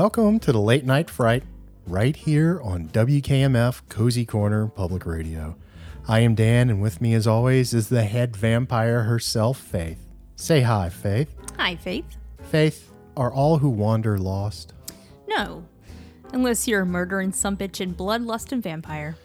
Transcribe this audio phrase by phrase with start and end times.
[0.00, 1.42] Welcome to the Late Night Fright
[1.84, 5.56] right here on WKMF Cozy Corner Public Radio.
[6.06, 9.98] I am Dan, and with me, as always, is the head vampire herself, Faith.
[10.36, 11.34] Say hi, Faith.
[11.56, 12.16] Hi, Faith.
[12.44, 14.72] Faith, are all who wander lost?
[15.26, 15.64] No,
[16.32, 19.16] unless you're a murdering some bitch and bloodlust and vampire.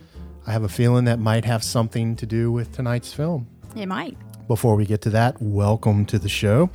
[0.48, 3.46] I have a feeling that might have something to do with tonight's film.
[3.76, 4.18] It might.
[4.48, 6.70] Before we get to that, welcome to the show.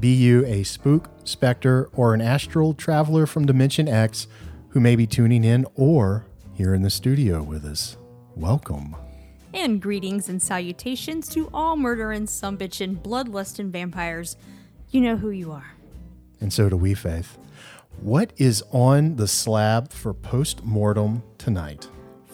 [0.00, 4.26] Be you a spook, specter, or an astral traveler from Dimension X
[4.70, 7.96] who may be tuning in or here in the studio with us,
[8.34, 8.96] welcome.
[9.54, 14.36] And greetings and salutations to all murdering some bitch and bloodlust and vampires.
[14.90, 15.74] You know who you are.
[16.40, 17.38] And so do we, Faith.
[18.00, 21.86] What is on the slab for post mortem tonight?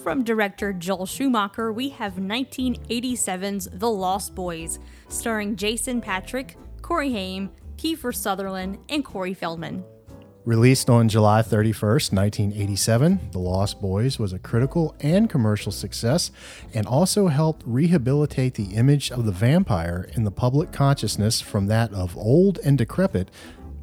[0.09, 4.78] From director Joel Schumacher, we have 1987's The Lost Boys,
[5.11, 9.84] starring Jason Patric, Corey Haim, Kiefer Sutherland, and Corey Feldman.
[10.47, 16.31] Released on July 31st, 1987, The Lost Boys was a critical and commercial success
[16.73, 21.92] and also helped rehabilitate the image of the vampire in the public consciousness from that
[21.92, 23.31] of old and decrepit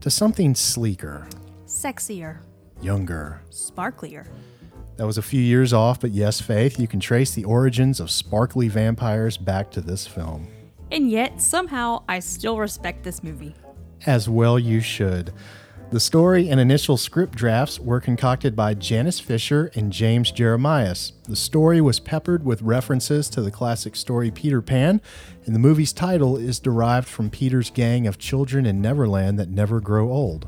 [0.02, 1.28] to something sleeker,
[1.68, 2.40] Sexier,
[2.81, 3.44] younger.
[3.52, 4.26] sparklier.
[4.98, 8.10] That was a few years off, but yes, Faith, you can trace the origins of
[8.10, 10.48] sparkly vampires back to this film.
[10.92, 13.56] And yet, somehow, I still respect this movie.
[14.06, 15.34] As well, you should.
[15.92, 21.14] The story and initial script drafts were concocted by Janice Fisher and James Jeremias.
[21.24, 25.02] The story was peppered with references to the classic story Peter Pan,
[25.46, 29.80] and the movie's title is derived from Peter's gang of children in Neverland that never
[29.80, 30.48] grow old.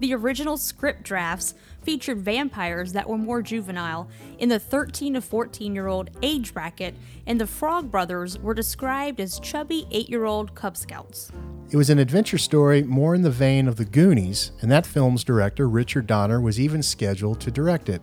[0.00, 5.74] The original script drafts featured vampires that were more juvenile in the 13 to 14
[5.74, 6.94] year old age bracket,
[7.26, 11.30] and the Frog Brothers were described as chubby 8 year old Cub Scouts.
[11.70, 15.22] It was an adventure story more in the vein of The Goonies, and that film's
[15.22, 18.00] director, Richard Donner, was even scheduled to direct it.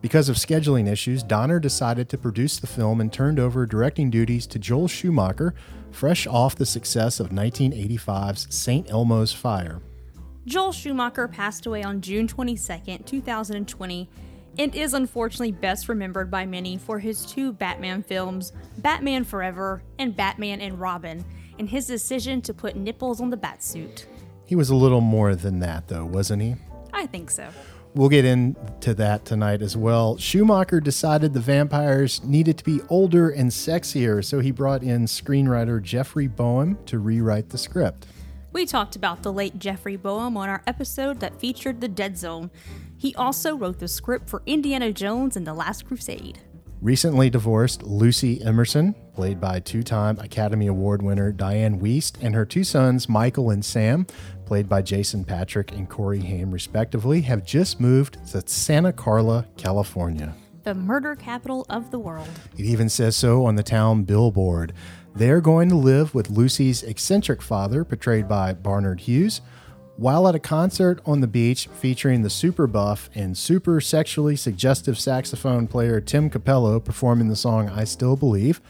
[0.00, 4.46] Because of scheduling issues, Donner decided to produce the film and turned over directing duties
[4.48, 5.54] to Joel Schumacher,
[5.90, 8.90] fresh off the success of 1985's St.
[8.90, 9.82] Elmo's Fire.
[10.46, 14.08] Joel Schumacher passed away on June 22, 2020,
[14.58, 20.14] and is unfortunately best remembered by many for his two Batman films, Batman Forever and
[20.16, 21.24] Batman and Robin,
[21.58, 24.04] and his decision to put nipples on the Batsuit.
[24.44, 26.54] He was a little more than that, though, wasn't he?
[26.92, 27.48] I think so.
[27.96, 30.16] We'll get into that tonight as well.
[30.16, 35.82] Schumacher decided the vampires needed to be older and sexier, so he brought in screenwriter
[35.82, 38.06] Jeffrey Boam to rewrite the script.
[38.56, 42.50] We talked about the late Jeffrey Boam on our episode that featured the Dead Zone.
[42.96, 46.38] He also wrote the script for Indiana Jones and the Last Crusade.
[46.80, 52.46] Recently divorced Lucy Emerson, played by two time Academy Award winner Dianne Wiest, and her
[52.46, 54.06] two sons, Michael and Sam,
[54.46, 60.34] played by Jason Patric and Corey Haim, respectively, have just moved to Santa Carla, California.
[60.62, 62.30] The murder capital of the world.
[62.56, 64.72] It even says so on the town billboard.
[65.16, 69.40] They're going to live with Lucy's eccentric father, portrayed by Barnard Hughes,
[69.96, 74.98] while at a concert on the beach featuring the super buff and super sexually suggestive
[74.98, 78.60] saxophone player Tim Capello performing the song I Still Believe.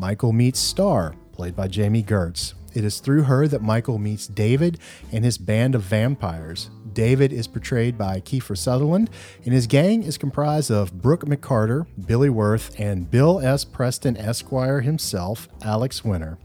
[0.00, 2.54] Michael meets Star, played by Jami Gertz.
[2.74, 4.78] It is through her that Michael meets David
[5.10, 6.70] and his band of vampires.
[6.92, 9.10] David is portrayed by Kiefer Sutherland,
[9.44, 13.64] and his gang is comprised of Brooke McCarter, Billy Wirth, and Bill S.
[13.64, 16.38] Preston Esquire himself, Alex Winter.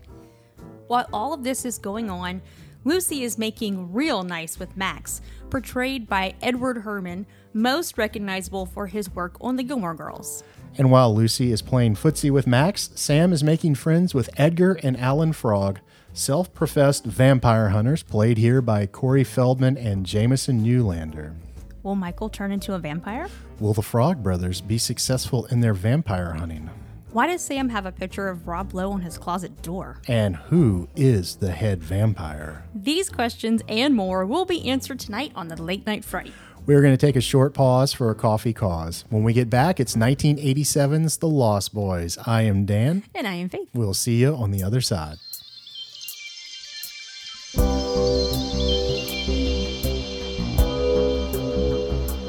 [0.87, 2.41] While all of this is going on,
[2.85, 9.13] Lucy is making real nice with Max, portrayed by Edward Herrmann, most recognizable for his
[9.13, 10.43] work on the Gilmore Girls.
[10.77, 14.97] And while Lucy is playing footsie with Max, Sam is making friends with Edgar and
[14.97, 15.79] Alan Frog,
[16.17, 21.35] self professed vampire hunters, played here by Corey Feldman and Jamison Newlander.
[21.83, 23.27] Will Michael turn into a vampire?
[23.59, 26.69] Will the Frog brothers be successful in their vampire hunting?
[27.13, 30.01] Why does Sam have a picture of Rob Lowe on his closet door?
[30.07, 32.65] And who is the head vampire?
[32.75, 36.33] These questions and more will be answered tonight on the Late Night Fright.
[36.65, 39.05] We're going to take a short pause for a coffee cause.
[39.09, 42.17] When we get back, it's 1987's The Lost Boys.
[42.25, 43.03] I am Dan.
[43.15, 43.69] And I am Faith.
[43.73, 45.15] We'll see you on the other side.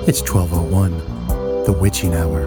[0.09, 2.45] It's 1201, the witching hour.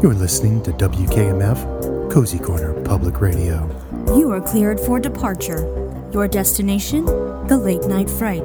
[0.00, 3.68] You're listening to WKMF, Cozy Corner Public Radio.
[4.16, 5.66] You are cleared for departure.
[6.12, 7.04] Your destination,
[7.48, 8.44] the Late Night Fright.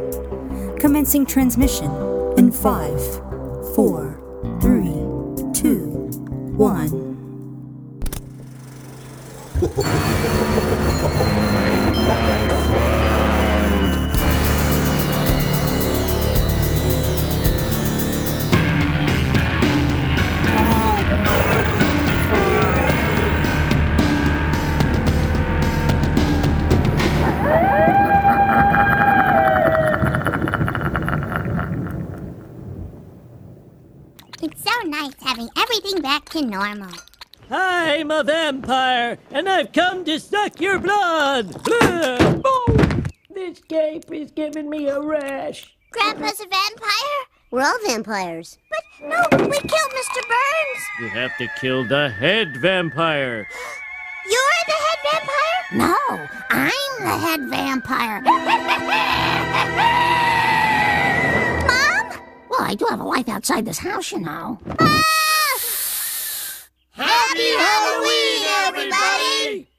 [0.80, 1.92] Commencing transmission
[2.36, 3.00] in five,
[3.75, 4.19] four,
[4.59, 4.95] three,
[5.53, 6.09] two,
[6.57, 7.12] one.
[35.12, 36.90] It's having everything back to normal.
[37.50, 41.54] I'm a vampire, and I've come to suck your blood.
[41.69, 42.42] Ugh.
[42.46, 45.75] Oh, this cape is giving me a rash.
[45.92, 47.25] Grandpa's a vampire?
[47.52, 48.58] We're all vampires.
[48.69, 50.22] But no, we killed Mr.
[50.30, 50.81] Burns.
[51.02, 53.46] You have to kill the head vampire.
[54.25, 55.66] You're the head vampire?
[55.74, 55.98] No,
[56.52, 58.24] I'm the head vampire.
[62.72, 64.58] I do have a life outside this house, you know.
[64.80, 65.04] Ah!
[66.92, 69.71] Happy Halloween, everybody!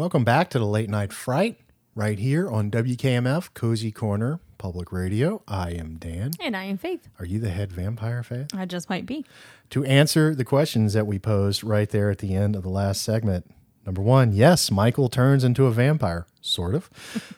[0.00, 1.58] Welcome back to the Late Night Fright
[1.94, 5.42] right here on WKMF Cozy Corner Public Radio.
[5.46, 6.30] I am Dan.
[6.40, 7.06] And I am Faith.
[7.18, 8.46] Are you the head vampire, Faith?
[8.54, 9.26] I just might be.
[9.68, 13.02] To answer the questions that we posed right there at the end of the last
[13.02, 13.52] segment,
[13.86, 16.88] number one, yes, Michael turns into a vampire, sort of.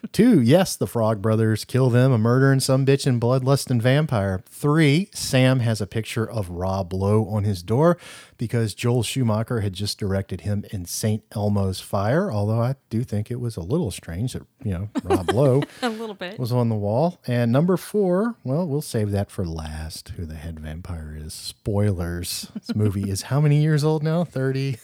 [0.11, 4.43] Two, yes, the Frog Brothers kill them, a murdering some bitch and bloodlusting vampire.
[4.47, 7.97] Three, Sam has a picture of Rob Lowe on his door
[8.37, 11.23] because Joel Schumacher had just directed him in St.
[11.31, 15.29] Elmo's Fire, although I do think it was a little strange that, you know, Rob
[15.33, 16.37] Lowe A little bit.
[16.37, 17.19] was on the wall.
[17.25, 21.33] And number four, well, we'll save that for last, who the head vampire is.
[21.33, 22.51] Spoilers.
[22.53, 24.23] This movie is how many years old now?
[24.25, 24.77] 30,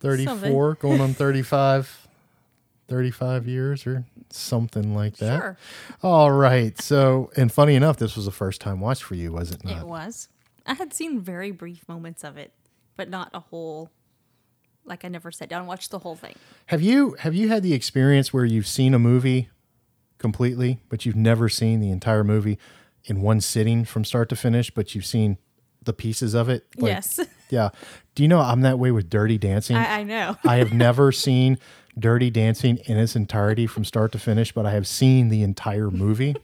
[0.00, 2.08] 34, going on 35,
[2.88, 5.40] 35 years or something like that.
[5.40, 5.56] Sure.
[6.02, 6.80] All right.
[6.80, 9.82] So, and funny enough, this was a first time watch for you, was it not?
[9.82, 10.28] It was.
[10.66, 12.52] I had seen very brief moments of it,
[12.96, 13.90] but not a whole.
[14.84, 16.34] Like I never sat down and watched the whole thing.
[16.66, 19.50] Have you have you had the experience where you've seen a movie
[20.18, 22.58] completely, but you've never seen the entire movie
[23.04, 25.38] in one sitting from start to finish, but you've seen
[25.82, 26.64] the pieces of it?
[26.76, 27.70] Like- yes, Yeah.
[28.14, 29.76] Do you know I'm that way with Dirty Dancing?
[29.76, 30.36] I, I know.
[30.44, 31.58] I have never seen
[31.98, 35.90] Dirty Dancing in its entirety from start to finish, but I have seen the entire
[35.90, 36.36] movie.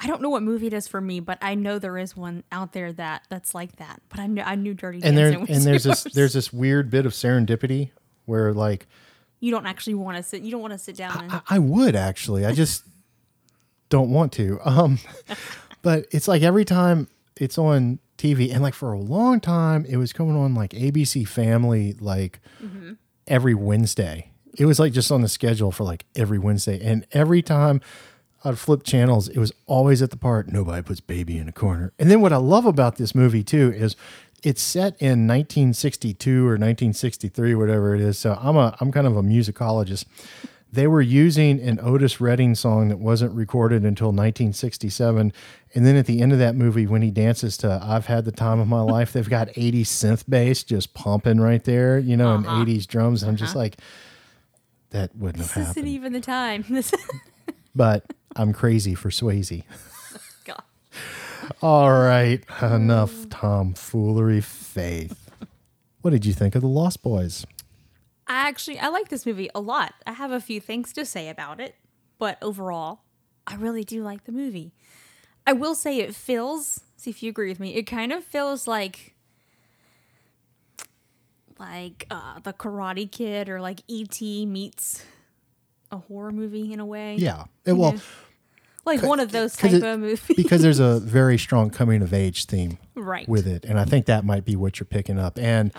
[0.00, 2.42] I don't know what movie it is for me, but I know there is one
[2.52, 4.02] out there that that's like that.
[4.08, 6.52] But I knew I knew Dirty and there Dancing was and there's this there's this
[6.52, 7.90] weird bit of serendipity
[8.26, 8.86] where like
[9.40, 10.42] you don't actually want to sit.
[10.42, 12.44] You don't want to sit down and I, I would actually.
[12.44, 12.84] I just
[13.88, 14.58] don't want to.
[14.64, 14.98] Um,
[15.82, 19.96] but it's like every time it's on TV, and like for a long time, it
[19.96, 22.92] was coming on like ABC Family, like mm-hmm.
[23.26, 24.30] every Wednesday.
[24.56, 27.80] It was like just on the schedule for like every Wednesday, and every time
[28.44, 31.92] I'd flip channels, it was always at the part nobody puts baby in a corner.
[31.98, 33.96] And then what I love about this movie too is
[34.42, 38.18] it's set in 1962 or 1963, whatever it is.
[38.18, 40.04] So I'm a I'm kind of a musicologist.
[40.74, 45.32] They were using an Otis Redding song that wasn't recorded until 1967.
[45.72, 48.32] And then at the end of that movie, when he dances to I've Had the
[48.32, 52.34] Time of My Life, they've got 80s synth bass just pumping right there, you know,
[52.34, 52.64] and uh-huh.
[52.64, 53.22] 80s drums.
[53.22, 53.60] And I'm just uh-huh.
[53.60, 53.76] like,
[54.90, 55.88] that wouldn't have this isn't happened.
[55.88, 56.64] even the time.
[56.68, 56.92] This
[57.72, 58.04] But
[58.34, 59.62] I'm crazy for Swayze.
[60.44, 60.62] God.
[61.62, 65.30] All right, enough tomfoolery, Faith.
[66.00, 67.46] What did you think of The Lost Boys?
[68.26, 69.94] I actually I like this movie a lot.
[70.06, 71.74] I have a few things to say about it,
[72.18, 73.00] but overall,
[73.46, 74.72] I really do like the movie.
[75.46, 78.66] I will say it feels, see if you agree with me, it kind of feels
[78.66, 79.14] like
[81.58, 85.04] like uh the Karate Kid or like ET meets
[85.92, 87.16] a horror movie in a way.
[87.16, 87.94] Yeah, it, will
[88.84, 90.36] Like one of those type it- of movies.
[90.36, 93.28] because there's a very strong coming of age theme right.
[93.28, 95.38] with it, and I think that might be what you're picking up.
[95.38, 95.72] And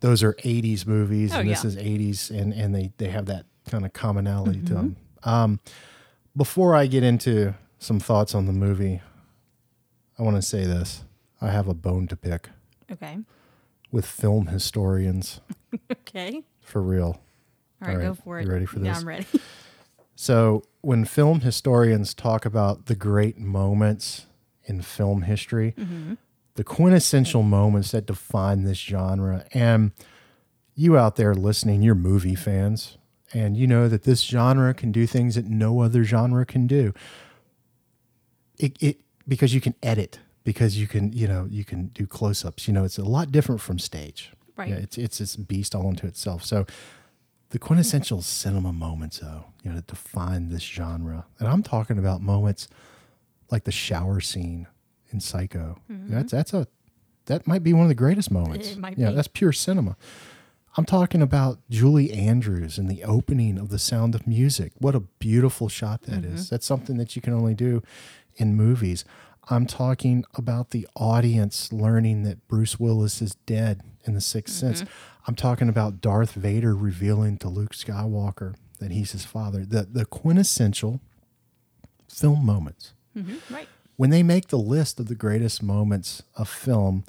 [0.00, 1.68] those are '80s movies, Oh, and this yeah.
[1.68, 4.66] is '80s, and and they they have that kind of commonality Mm-hmm.
[4.66, 4.96] to them.
[5.24, 5.60] Um,
[6.36, 9.00] before I get into some thoughts on the movie,
[10.18, 11.04] I want to say this:
[11.40, 12.48] I have a bone to pick
[12.90, 13.18] Okay.
[13.90, 15.40] with film historians,
[15.92, 16.42] Okay.
[16.60, 17.20] for real.
[17.82, 18.52] All right, All go right, for you it.
[18.52, 18.96] ready for this Yeah.
[18.98, 19.26] I'm ready.
[20.20, 24.26] So, when film historians talk about the great moments
[24.64, 25.76] in film history,
[26.58, 29.92] the quintessential moments that define this genre, and
[30.74, 32.98] you out there listening, you're movie fans,
[33.32, 36.92] and you know that this genre can do things that no other genre can do.
[38.58, 42.66] It, it because you can edit, because you can, you know, you can do close-ups.
[42.66, 44.32] You know, it's a lot different from stage.
[44.56, 44.70] Right.
[44.70, 46.42] Yeah, it's it's this beast all unto itself.
[46.42, 46.66] So
[47.50, 51.24] the quintessential cinema moments, though, you know, that define this genre.
[51.38, 52.66] And I'm talking about moments
[53.48, 54.66] like the shower scene
[55.10, 55.78] in Psycho.
[55.90, 56.14] Mm-hmm.
[56.14, 56.66] That's that's a
[57.26, 58.72] that might be one of the greatest moments.
[58.72, 59.16] It might yeah, be.
[59.16, 59.96] that's pure cinema.
[60.76, 64.72] I'm talking about Julie Andrews and the opening of The Sound of Music.
[64.78, 66.44] What a beautiful shot that is.
[66.44, 66.54] Mm-hmm.
[66.54, 67.82] That's something that you can only do
[68.36, 69.04] in movies.
[69.50, 74.52] I'm talking about the audience learning that Bruce Willis is dead in The 6th mm-hmm.
[74.52, 74.84] Sense.
[75.26, 79.64] I'm talking about Darth Vader revealing to Luke Skywalker that he's his father.
[79.64, 81.00] The the quintessential
[82.08, 82.94] film moments.
[83.16, 83.54] Mm-hmm.
[83.54, 83.68] Right.
[83.98, 87.02] When they make the list of the greatest moments of film,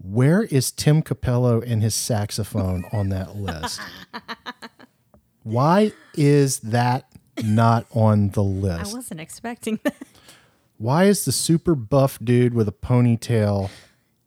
[0.00, 3.80] where is Tim Capello and his saxophone on that list?
[5.42, 7.10] Why is that
[7.42, 8.92] not on the list?
[8.92, 9.96] I wasn't expecting that.
[10.78, 13.68] Why is the super buff dude with a ponytail,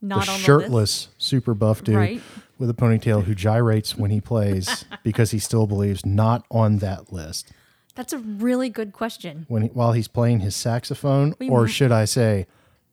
[0.02, 2.22] Not the on the shirtless super buff dude Right.
[2.60, 7.14] with a ponytail who gyrates when he plays because he still believes not on that
[7.14, 7.50] list?
[7.96, 9.46] That's a really good question.
[9.48, 12.46] When he, while he's playing his saxophone, We or m- should I say,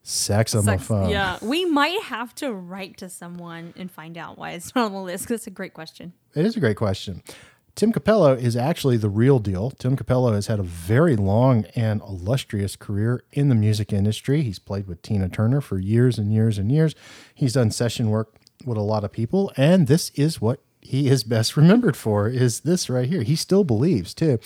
[0.04, 1.10] saxophone?
[1.10, 4.92] yeah, we might have to write to someone and find out why it's not on
[4.92, 5.26] the list.
[5.26, 6.12] 'cause it's a great question.
[6.34, 7.22] It is a great question.
[7.74, 9.70] Tim Capello is actually the real deal.
[9.70, 14.42] Tim Capello has had a very long and illustrious career in the music industry.
[14.42, 16.94] He's played with Tina Turner for years and years and years.
[17.34, 18.34] He's done session work
[18.66, 22.60] with a lot of people, and this is what he is best remembered for is
[22.60, 23.22] this right here.
[23.22, 24.38] He still believes too.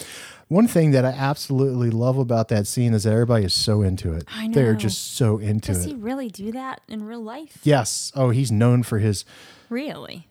[0.48, 4.12] One thing that I absolutely love about that scene is that everybody is so into
[4.12, 4.24] it.
[4.32, 5.88] I They're just so into Does it.
[5.88, 7.58] Does he really do that in real life?
[7.64, 8.12] yes.
[8.14, 9.24] Oh, he's known for his
[9.68, 10.28] Really?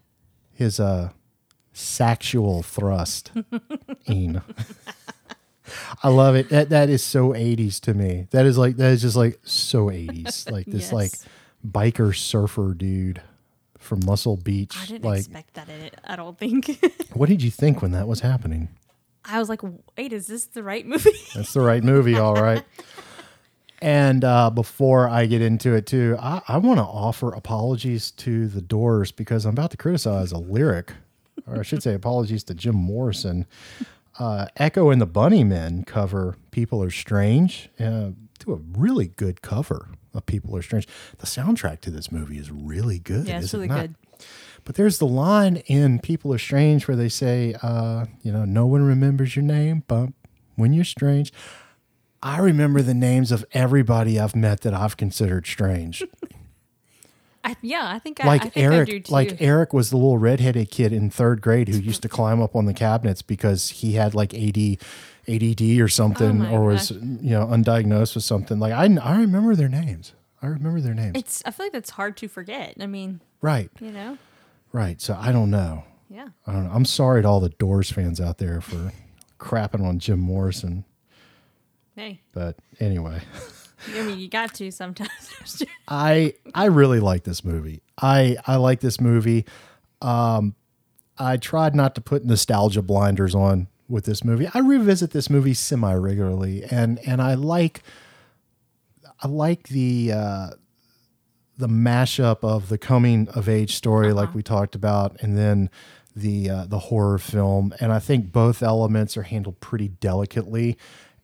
[0.54, 1.10] his uh
[1.74, 3.34] sexual thrust
[6.04, 9.02] i love it that that is so 80s to me that is like that is
[9.02, 10.94] just like so 80s like this Yes.
[10.94, 11.12] like
[11.68, 13.22] biker surfer dude
[13.86, 15.96] from muscle beach I didn't like expect that in it.
[16.04, 16.84] I don't think.
[17.14, 18.70] what did you think when that was happening
[19.28, 19.62] I was like,
[19.98, 21.10] wait, is this the right movie?
[21.34, 22.64] that's the right movie all right
[23.82, 28.48] and uh, before I get into it too, I, I want to offer apologies to
[28.48, 30.94] the Doors because I'm about to criticize a lyric,
[31.46, 33.46] or I should say apologies to Jim Morrison.
[34.18, 39.90] Uh, Echo and the Bunnymen cover "People Are Strange." Uh, do a really good cover
[40.16, 40.88] of "People Are Strange."
[41.20, 43.28] The soundtrack to this movie is really good.
[43.28, 43.82] yeah, it's really not?
[43.82, 43.96] good.
[44.64, 48.66] But there's the line in People Are Strange where they say, uh, you know, no
[48.66, 50.16] one remembers your name, bump,
[50.56, 51.32] when you're strange.
[52.24, 56.04] I remember the names of everybody I've met that I've considered strange.
[57.44, 60.72] I, yeah, I think I, Like I think Eric, like Eric was the little redheaded
[60.72, 64.16] kid in third grade who used to climb up on the cabinets because he had
[64.16, 64.58] like AD,
[65.28, 67.02] ADD or something, Oh or was gosh.
[67.02, 68.60] you know undiagnosed with something.
[68.60, 70.14] Like I, I remember their names.
[70.42, 71.14] I remember their names.
[71.16, 71.44] it's.
[71.46, 72.76] I feel like that's hard to forget.
[72.80, 74.18] I mean, right, you know,
[74.72, 75.02] right.
[75.02, 75.84] So I don't know.
[76.10, 76.28] yeah.
[76.46, 76.72] I don't know.
[76.74, 78.92] I'm sorry to all the Doors fans out there for
[79.40, 80.86] crapping on Jim Morrison.
[81.96, 83.22] Hey, But anyway,
[83.96, 85.64] I mean, you got to sometimes.
[85.88, 87.82] I I really like this movie.
[88.02, 89.46] I I like this movie.
[90.02, 90.56] Um,
[91.18, 94.50] I tried not to put nostalgia blinders on with this movie.
[94.54, 97.84] I revisit this movie semi regularly, and and I like
[99.22, 100.50] I like the uh,
[101.58, 105.70] the mashup of the coming of age story, like we talked about, and then
[106.16, 107.74] the uh, the horror film.
[107.80, 110.78] And I think both elements are handled pretty delicately,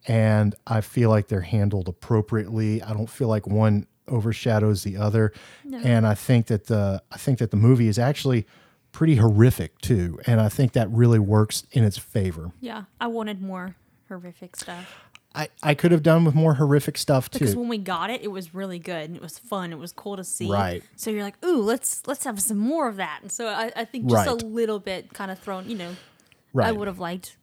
[0.08, 2.82] and I feel like they're handled appropriately.
[2.82, 5.34] I don't feel like one overshadows the other,
[5.72, 8.46] and I think that the I think that the movie is actually
[8.92, 12.52] pretty horrific too, and I think that really works in its favor.
[12.60, 13.76] yeah, I wanted more
[14.08, 17.40] horrific stuff I, I could have done with more horrific stuff too.
[17.40, 19.72] because when we got it, it was really good and it was fun.
[19.72, 20.52] It was cool to see.
[20.52, 20.84] Right.
[20.98, 23.20] So you're like, ooh, let's let's have some more of that.
[23.22, 25.70] And so I, I think just a little bit kind of thrown.
[25.70, 25.96] You know,
[26.54, 26.68] right.
[26.68, 27.38] I would have liked,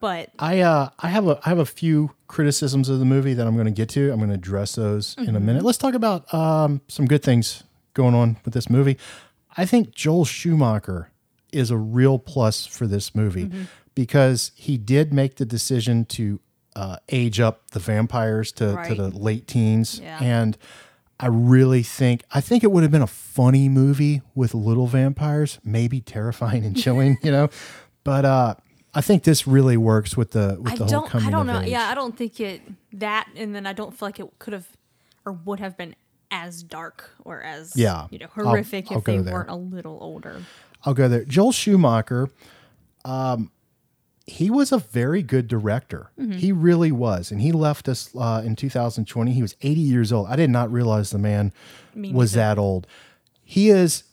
[0.00, 3.46] but I uh I have a I have a few criticisms of the movie that
[3.46, 4.10] I'm going to get to.
[4.10, 5.64] I'm going to address those in a minute.
[5.64, 7.62] Let's talk about um some good things
[7.92, 8.96] going on with this movie.
[9.56, 11.10] I think Joel Schumacher
[11.52, 13.50] is a real plus for this movie
[13.94, 16.40] because he did make the decision to
[16.74, 20.18] uh, age up the vampires to, to the late teens Yeah.
[20.22, 20.56] and
[21.20, 25.60] I really think I think it would have been a funny movie with little vampires,
[25.62, 27.48] maybe terrifying and chilling, you know.
[28.04, 28.54] But uh
[28.94, 31.08] I think this really works with the with I the whole don't.
[31.10, 31.60] coming I don't know.
[31.60, 31.68] age.
[31.68, 32.60] Yeah, I don't think it
[32.94, 34.66] that, and then I don't feel like it could have
[35.24, 35.94] or would have been
[36.32, 39.32] as dark or as Yeah, you know I'll- horrific I'll if they there.
[39.32, 40.42] weren't a little older.
[40.84, 41.24] I'll go there.
[41.24, 42.28] Joel Schumacher,
[43.04, 43.52] um,
[44.26, 46.10] he was a very good director.
[46.18, 46.32] Mm-hmm.
[46.32, 49.32] He really was, and he left us uh, in 2020.
[49.32, 50.26] He was 80 years old.
[50.28, 51.52] I did not realize the man
[51.94, 52.86] was that old.
[53.44, 54.04] He is,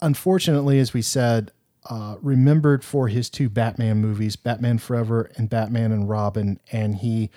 [0.00, 1.50] unfortunately, as we said,
[1.90, 7.30] uh, remembered for his two Batman movies, Batman Forever and Batman and Robin, and he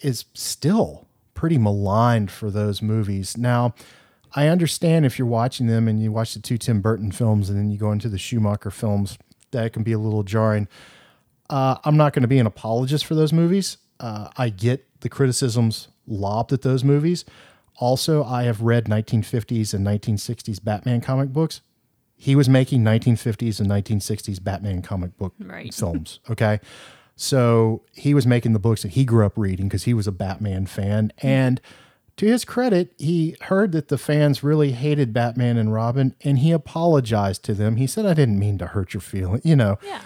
[0.00, 3.36] is still pretty maligned for those movies.
[3.36, 3.74] Now,
[4.34, 7.58] I understand if you're watching them and you watch the two Tim Burton films and
[7.58, 9.18] then you go into the Schumacher films,
[9.52, 10.66] that can be a little jarring.
[11.50, 13.76] Uh, I'm not going to be an apologist for those movies.
[14.00, 17.24] Uh, I get the criticisms lobbed at those movies.
[17.76, 21.60] Also, I have read 1950s and 1960s Batman comic books.
[22.16, 25.72] He was making 1950s and 1960s Batman comic book Right.
[25.74, 26.20] films.
[26.30, 26.60] Okay.
[27.16, 30.12] So he was making the books that he grew up reading because he was a
[30.12, 31.12] Batman fan.
[31.18, 31.60] And
[32.16, 36.50] to his credit, he heard that the fans really hated Batman and Robin and he
[36.52, 37.76] apologized to them.
[37.76, 40.00] He said, I didn't mean to hurt your feeling, you know Yeah.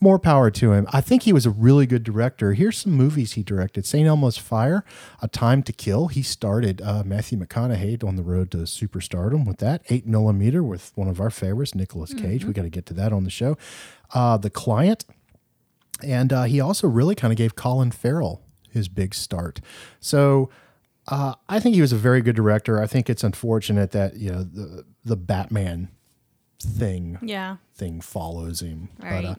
[0.00, 0.86] more power to him.
[0.90, 2.54] I think he was a really good director.
[2.54, 4.06] Here's some movies he directed: St.
[4.08, 4.84] Elmo's Fire,
[5.20, 6.08] A Time to Kill.
[6.08, 9.82] He started uh, Matthew McConaughey on the road to superstardom with that.
[9.90, 12.44] Eight millimeter with one of our favorites, Nicolas Cage.
[12.46, 13.58] We got to get to that on the show.
[14.14, 15.04] Uh, the Client,
[16.04, 19.60] and uh, he also really kind of gave Colin Farrell his big start.
[20.00, 20.50] So.
[21.08, 22.80] Uh, I think he was a very good director.
[22.80, 25.88] I think it's unfortunate that you know the the Batman
[26.60, 27.56] thing Yeah.
[27.74, 28.90] thing follows him.
[29.02, 29.22] Right.
[29.22, 29.34] But, uh,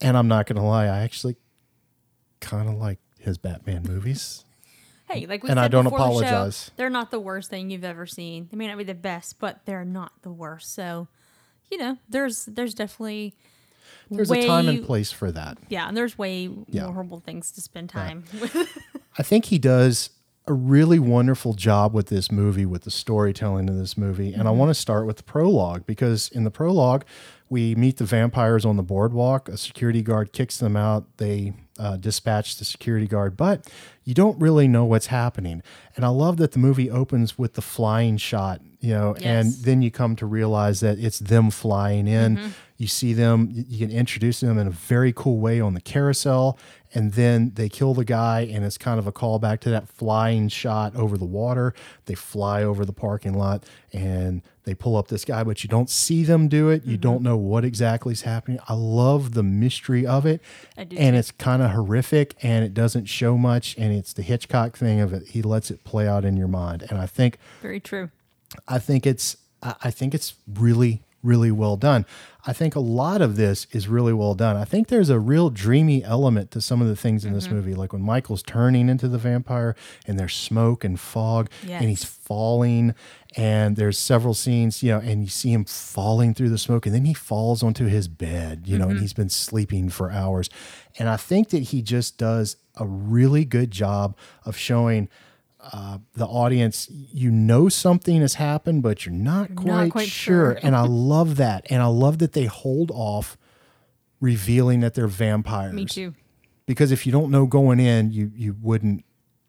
[0.00, 1.36] and I'm not going to lie, I actually
[2.40, 4.44] kind of like his Batman movies.
[5.08, 7.70] Hey, like we And said I don't before the show, they're not the worst thing
[7.70, 8.48] you've ever seen.
[8.50, 10.74] They may not be the best, but they're not the worst.
[10.74, 11.06] So,
[11.70, 13.36] you know, there's there's definitely
[14.10, 15.58] There's way, a time and place for that.
[15.68, 16.84] Yeah, and there's way Yeah.
[16.84, 18.54] more horrible things to spend time with.
[19.18, 20.10] I think he does
[20.48, 24.32] a really wonderful job with this movie, with the storytelling of this movie.
[24.32, 24.58] And I Mm-hmm.
[24.58, 27.04] want to start with the prologue because in the prologue,
[27.48, 29.48] we meet the vampires on the boardwalk.
[29.48, 31.04] A security guard kicks them out.
[31.16, 33.68] They uh, dispatch the security guard, but
[34.04, 35.62] you don't really know what's happening.
[35.96, 39.82] And I love that the movie opens with the flying shot, you know, and then
[39.82, 42.52] you come to realize that it's them flying in.
[42.78, 46.58] You see them, you can introduce them in a very cool way on the carousel,
[46.94, 50.48] and then they kill the guy, and it's kind of a callback to that flying
[50.48, 51.74] shot over the water.
[52.06, 55.88] They fly over the parking lot and they pull up this guy, but you don't
[55.88, 56.84] see them do it.
[56.84, 57.24] You don't mm-hmm.
[57.24, 58.58] know what exactly is happening.
[58.68, 60.40] I love the mystery of it,
[60.76, 61.18] I do and too.
[61.18, 65.12] it's kind of horrific, and it doesn't show much, and it's the Hitchcock thing of
[65.12, 65.28] it.
[65.28, 68.10] He lets it play out in your mind, and I think Very true.
[68.66, 72.06] I think it's I think it's really really well done.
[72.48, 74.56] I think a lot of this is really well done.
[74.56, 77.34] I think there's a real dreamy element to some of the things in Mm-hmm.
[77.38, 79.74] this movie, like when Michael's turning into the vampire
[80.06, 82.94] and there's smoke and fog and he's falling
[83.36, 86.94] and there's several scenes, you know, and you see him falling through the smoke and
[86.94, 88.90] then he falls onto his bed, you know, Mm-hmm.
[88.92, 90.48] and he's been sleeping for hours.
[90.98, 95.08] And I think that he just does a really good job of showing
[95.72, 100.52] uh, the audience, you know something has happened, but you're not quite, quite sure.
[100.52, 100.60] sure.
[100.62, 101.66] and I love that.
[101.70, 103.36] And I love that they hold off
[104.20, 105.72] revealing that they're vampires.
[105.74, 106.14] Me too.
[106.66, 109.04] Because if you don't know going in, you you wouldn't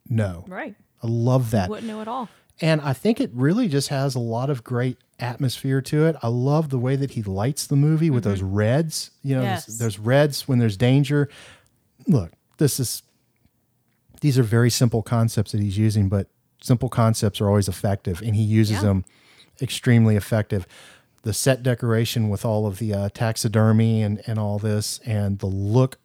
[0.07, 0.45] know.
[0.47, 0.75] Right.
[1.01, 1.69] I love that.
[1.69, 2.29] Wouldn't know at all.
[2.59, 6.15] And I think it really just has a lot of great atmosphere to it.
[6.23, 9.11] I love the way that he lights the movie with those reds.
[9.21, 9.65] You know, Yes.
[9.67, 11.29] there's, there's reds when there's danger.
[12.07, 13.03] Look, this is
[14.21, 16.27] these are very simple concepts that he's using, but
[16.61, 18.81] simple concepts are always effective, and he uses Yeah.
[18.83, 19.05] them
[19.61, 20.67] extremely effective.
[21.23, 25.47] The set decoration with all of the uh, taxidermy and, and all this, and the
[25.47, 25.97] look,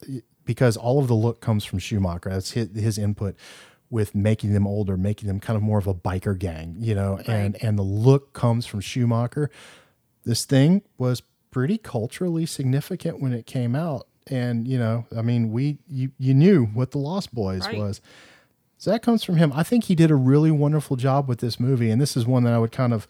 [0.44, 2.30] because all of the look comes from Schumacher.
[2.30, 3.36] That's his, his input
[3.90, 7.18] with making them older, making them kind of more of a biker gang, you know,
[7.26, 9.50] and and the look comes from Schumacher.
[10.24, 15.50] This thing was pretty culturally significant when it came out, and you know, I mean,
[15.52, 17.78] we you you knew what the Lost Boys Right.
[17.78, 18.00] was.
[18.78, 19.52] So that comes from him.
[19.54, 22.42] I think he did a really wonderful job with this movie, and this is one
[22.44, 23.06] that I would kind of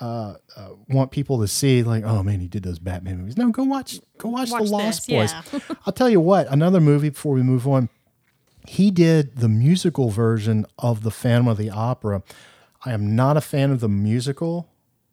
[0.00, 1.82] uh, uh, want people to see.
[1.82, 3.36] Like, oh man, he did those Batman movies.
[3.36, 5.32] No, go watch, go watch, Watch the Lost this, Boys.
[5.52, 5.74] yeah.
[5.86, 6.46] I'll tell you what.
[6.52, 7.88] Another movie before we move on.
[8.66, 12.22] He did the musical version of the Phantom of the Opera.
[12.84, 14.68] I am not a fan of the musical,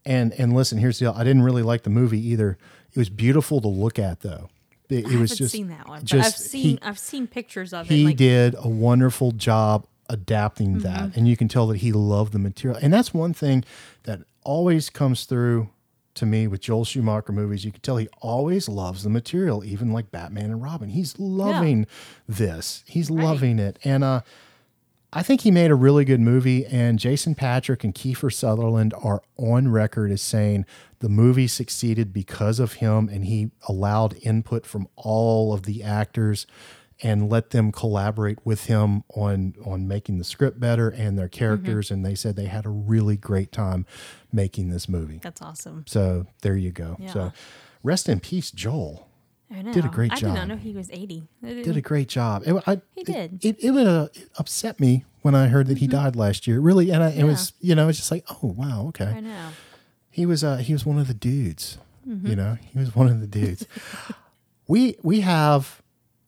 [0.05, 1.15] and and listen, here's the deal.
[1.17, 2.57] I didn't really like the movie either.
[2.93, 4.49] It was beautiful to look at, though.
[4.89, 8.01] It, was just seen that one, just- I've seen he- I've seen pictures of he
[8.03, 8.05] it.
[8.05, 10.79] Like, did a wonderful job adapting Mm-hmm.
[10.81, 12.79] that and you can tell that he loved the material.
[12.81, 13.63] And that's one thing
[14.03, 15.69] that always comes through
[16.13, 17.65] to me with Joel Schumacher movies.
[17.65, 20.89] You can tell he always loves the material even like Batman and Robin.
[20.89, 21.87] He's loving
[22.29, 22.83] this.
[22.87, 23.79] He's loving it.
[23.83, 24.21] And uh
[25.15, 29.23] I think he made a really good movie, and Jason Patric and Kiefer Sutherland are
[29.37, 30.65] on record as saying
[30.99, 36.45] the movie succeeded because of him, and he allowed input from all of the actors
[37.01, 41.39] and let them collaborate with him on on making the script better and their mm-hmm.
[41.39, 41.91] characters.
[41.91, 43.85] And they said they had a really great time
[44.33, 45.19] making this movie.
[45.23, 45.85] That's awesome.
[45.87, 46.97] So there you go.
[47.07, 47.31] So
[47.83, 49.07] rest in peace, Joel.
[49.51, 49.73] I know.
[49.73, 50.35] Did a great I did job.
[50.35, 51.27] not know he was 80.
[51.43, 52.43] Did a great job.
[52.45, 53.43] It, I, He did.
[53.45, 56.59] It, it, would uh, upset me when I heard that he died last year.
[56.59, 59.05] Really, and I, it was you know it's just like oh wow okay.
[59.05, 59.49] I know.
[60.09, 61.77] He was uh he was one of the dudes.
[62.07, 62.27] Mm-hmm.
[62.27, 63.65] You know, he was one of the dudes.
[64.67, 65.81] we we have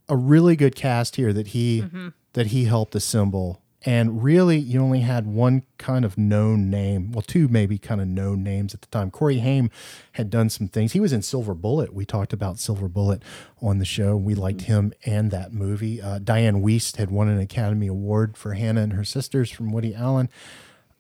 [0.09, 2.09] a really good cast here that he Mm-hmm.
[2.33, 3.61] that he helped assemble.
[3.87, 7.13] And really, you only had one kind of known name.
[7.13, 9.09] Well, two maybe kind of known names at the time.
[9.11, 9.71] Corey Haim
[10.11, 10.91] had done some things.
[10.91, 11.93] He was in Silver Bullet.
[11.93, 13.23] We talked about Silver Bullet
[13.61, 14.17] on the show.
[14.17, 16.01] We liked him and that movie.
[16.01, 19.95] Uh, Dianne Wiest had won an Academy Award for Hannah and Her Sisters from Woody
[19.95, 20.27] Allen.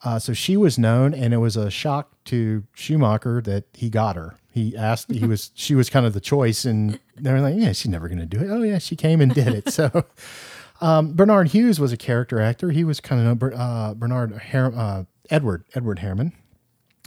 [0.05, 4.15] Uh, so she was known, and it was a shock to Schumacher that he got
[4.15, 4.37] her.
[4.49, 7.73] He asked, he was, she was kind of the choice, and they were like, "Yeah,
[7.73, 9.73] she's never going to do it." Oh yeah, she came and did it.
[9.73, 10.05] So
[10.81, 12.71] um, Bernard Hughes was a character actor.
[12.71, 16.33] He was kind of uh, Bernard Har- uh, Edward Edward Harriman,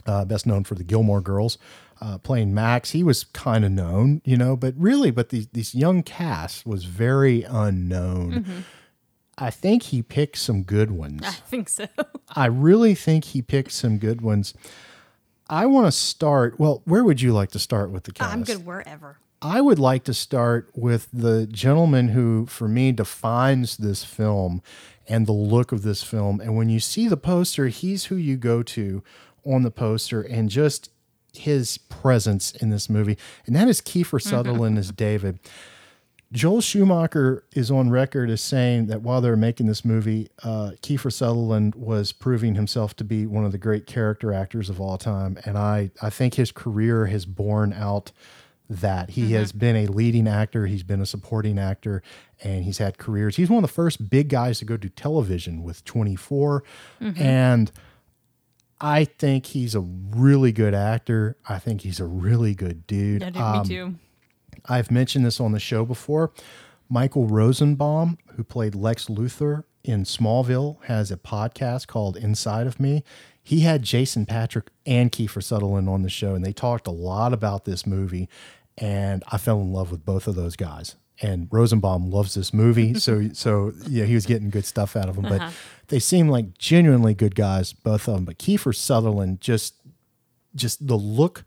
[0.05, 1.57] uh, best known for the Gilmore Girls,
[2.01, 2.91] uh, playing Max.
[2.91, 6.85] He was kind of known, you know, but really, but these these young cast was
[6.85, 8.65] very unknown.
[9.37, 11.21] I think he picked some good ones.
[11.25, 11.87] I think so.
[12.35, 14.53] I really think he picked some good ones.
[15.49, 16.59] I want to start.
[16.59, 18.31] Well, where would you like to start with the cast?
[18.31, 19.17] I'm good wherever.
[19.41, 24.61] I would like to start with the gentleman who, for me, defines this film
[25.07, 26.39] and the look of this film.
[26.39, 29.03] And when you see the poster, he's who you go to
[29.43, 30.91] on the poster and just
[31.33, 33.17] his presence in this movie.
[33.47, 35.39] And that is Kiefer Sutherland as David.
[36.31, 41.11] Joel Schumacher is on record as saying that while they're making this movie, uh, Kiefer
[41.11, 45.37] Sutherland was proving himself to be one of the great character actors of all time.
[45.45, 48.11] And I, I think his career has borne out
[48.71, 49.11] that.
[49.11, 52.01] He has been a leading actor, he's been a supporting actor,
[52.43, 53.35] and he's had careers.
[53.35, 56.63] He's one of the first big guys to go to television with 24.
[56.99, 57.71] And
[58.79, 61.37] I think he's a really good actor.
[61.47, 63.21] I think he's a really good dude.
[63.21, 63.95] Yeah, dude, Um, me too.
[64.65, 66.31] I've mentioned this on the show before.
[66.89, 73.03] Michael Rosenbaum, who played Lex Luthor in Smallville, has a podcast called Inside of Me.
[73.43, 77.33] He had Jason Patric and Kiefer Sutherland on the show, and they talked a lot
[77.33, 78.29] about this movie.
[78.77, 80.95] And I fell in love with both of those guys.
[81.21, 85.15] And Rosenbaum loves this movie, so so yeah, he was getting good stuff out of
[85.15, 85.25] them.
[85.29, 85.53] But
[85.89, 88.25] they seem like genuinely good guys, both of them.
[88.25, 89.75] But Kiefer Sutherland just
[90.55, 91.43] just the look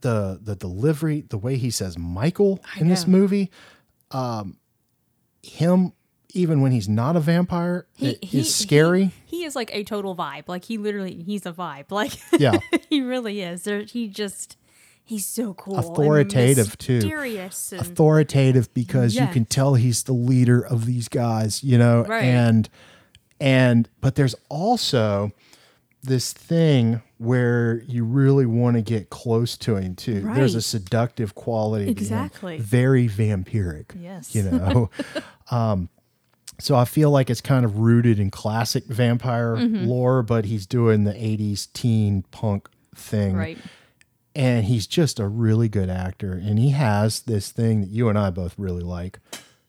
[0.00, 3.50] the the delivery, the way he says Michael in this movie,
[4.10, 4.56] um,
[5.42, 5.92] him
[6.32, 9.10] even when he's not a vampire, He, he- is scary.
[9.26, 10.44] He, he is like a total vibe.
[10.48, 11.90] Like he literally, he's a vibe.
[11.90, 12.58] Like Yeah.
[12.88, 13.64] he really is.
[13.64, 14.56] There, he just,
[15.04, 15.76] he's so cool.
[15.76, 16.94] and Authoritative, too.
[16.96, 22.04] mysterious and Authoritative because you can tell he's the leader of these guys, you know,
[22.04, 22.24] Right.
[22.24, 22.68] and
[23.40, 25.32] and but there's also
[26.02, 30.20] this thing where you really want to get close to him too.
[30.34, 31.96] There's a seductive quality, to him.
[31.98, 32.58] Exactly.
[32.58, 33.90] very vampiric.
[34.00, 34.34] Yes.
[34.34, 34.90] you know.
[35.50, 35.88] um,
[36.58, 39.86] so I feel like it's kind of rooted in classic vampire Mm-hmm.
[39.86, 43.58] lore, but he's doing the '80s teen punk thing, right.
[44.34, 46.32] And he's just a really good actor.
[46.32, 49.18] And he has this thing that you and I both really like.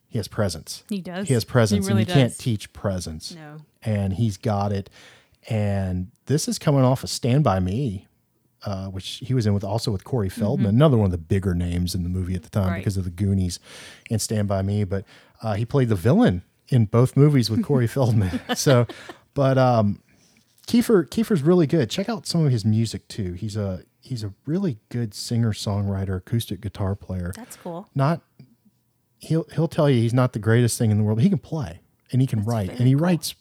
[0.08, 0.84] He has presence.
[0.90, 1.28] He does.
[1.28, 3.34] He has presence, He really and you can't teach presence.
[3.34, 3.58] No.
[3.82, 4.90] And he's got it.
[5.50, 8.08] And this is coming off of Stand By Me,
[8.66, 11.56] uh, which he was in with also with Corey Feldman, another one of the bigger
[11.56, 12.72] names in the movie at the time Mm-hmm.
[12.74, 12.78] Right.
[12.80, 13.60] because of the Goonies
[14.12, 14.84] and Stand By Me.
[14.84, 15.06] But
[15.42, 18.40] uh, he played the villain in both movies with Corey Feldman.
[18.56, 18.86] So,
[19.34, 20.04] but um,
[20.68, 21.90] Kiefer Kiefer's really good.
[21.90, 23.34] Check out some of his music too.
[23.34, 27.32] He's a he's a really good singer songwriter, acoustic guitar player.
[27.36, 27.88] That's cool.
[27.96, 28.22] Not
[29.20, 31.18] he'll he'll tell you he's not the greatest thing in the world.
[31.18, 31.80] But he can play
[32.12, 33.04] and he can write and he cool.
[33.04, 33.36] writes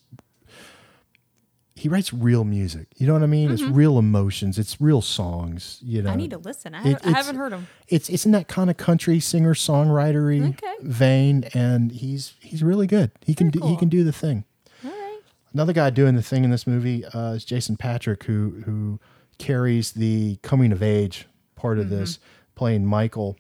[1.77, 2.89] he writes real music.
[2.99, 3.51] You know what I mean?
[3.51, 4.59] It's real emotions.
[4.59, 5.79] It's real songs.
[5.83, 6.13] You know, Mm-hmm.
[6.13, 6.75] I need to listen.
[6.75, 7.69] I, It- haven't, I haven't heard him.
[7.89, 10.75] It's it's in that kind of country singer songwritery Okay.
[10.83, 13.13] vein, and he's he's really good.
[13.25, 14.45] He can do, he can do the thing.
[14.85, 15.21] All right.
[15.55, 19.01] Another guy doing the thing in this movie uh, is Jason Patric, who who
[19.41, 21.27] carries the coming of age
[21.57, 22.19] part of this,
[22.55, 23.37] playing Michael.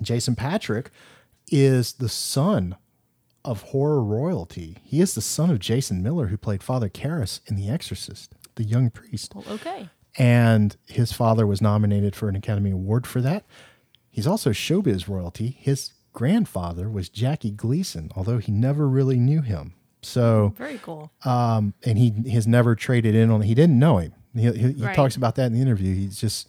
[0.00, 0.90] Jason Patric
[1.50, 2.76] is the son
[3.44, 4.78] of horror royalty.
[4.84, 8.64] He is the son of Jason Miller, who played Father Karras in The Exorcist, the
[8.64, 9.34] young priest.
[9.34, 9.88] Well, okay.
[10.18, 13.44] And his father was nominated for an Academy Award for that.
[14.10, 15.56] He's also showbiz royalty.
[15.60, 19.74] His grandfather was Jackie Gleason, although he never really knew him.
[20.02, 21.10] So Very cool.
[21.24, 23.42] um, and he has never traded in on.
[23.42, 24.14] He didn't know him.
[24.36, 24.94] He, he, he Right.
[24.96, 25.94] talks about that in the interview.
[25.94, 26.48] He's just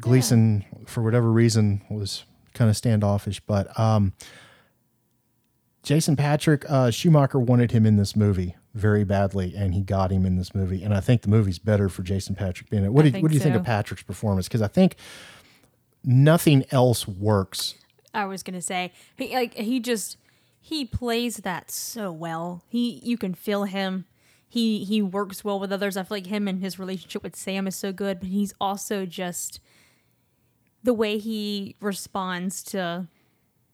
[0.00, 3.40] Gleason for whatever reason was kind of standoffish.
[3.40, 4.12] But um,
[5.82, 10.24] Jason Patric uh, Schumacher wanted him in this movie very badly, and he got him
[10.26, 10.82] in this movie.
[10.84, 12.92] And I think the movie's better for Jason Patric being in it.
[12.92, 13.66] What I do, what do you think think of.
[13.66, 14.46] Patric's performance?
[14.46, 14.96] Because I think
[16.04, 17.74] nothing else works
[18.14, 20.16] I was gonna say he like he just
[20.60, 22.62] he plays that so well.
[22.68, 24.06] He you can feel him.
[24.48, 25.96] He he works well with others.
[25.96, 29.04] I feel like him and his relationship with Sam is so good, but he's also
[29.04, 29.60] just
[30.82, 33.06] the way he responds to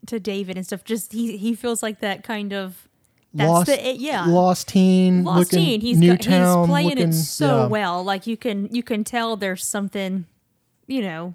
[0.07, 0.85] to David and stuff.
[0.85, 2.89] Just he he feels like that kind of
[3.33, 5.81] that's lost, the yeah lost teen, Lost looking Teen.
[5.81, 7.67] He's got, Newtown he's playing looking, it so yeah.
[7.67, 8.05] well.
[8.05, 10.27] Like you can you can tell there's something,
[10.87, 11.35] you know,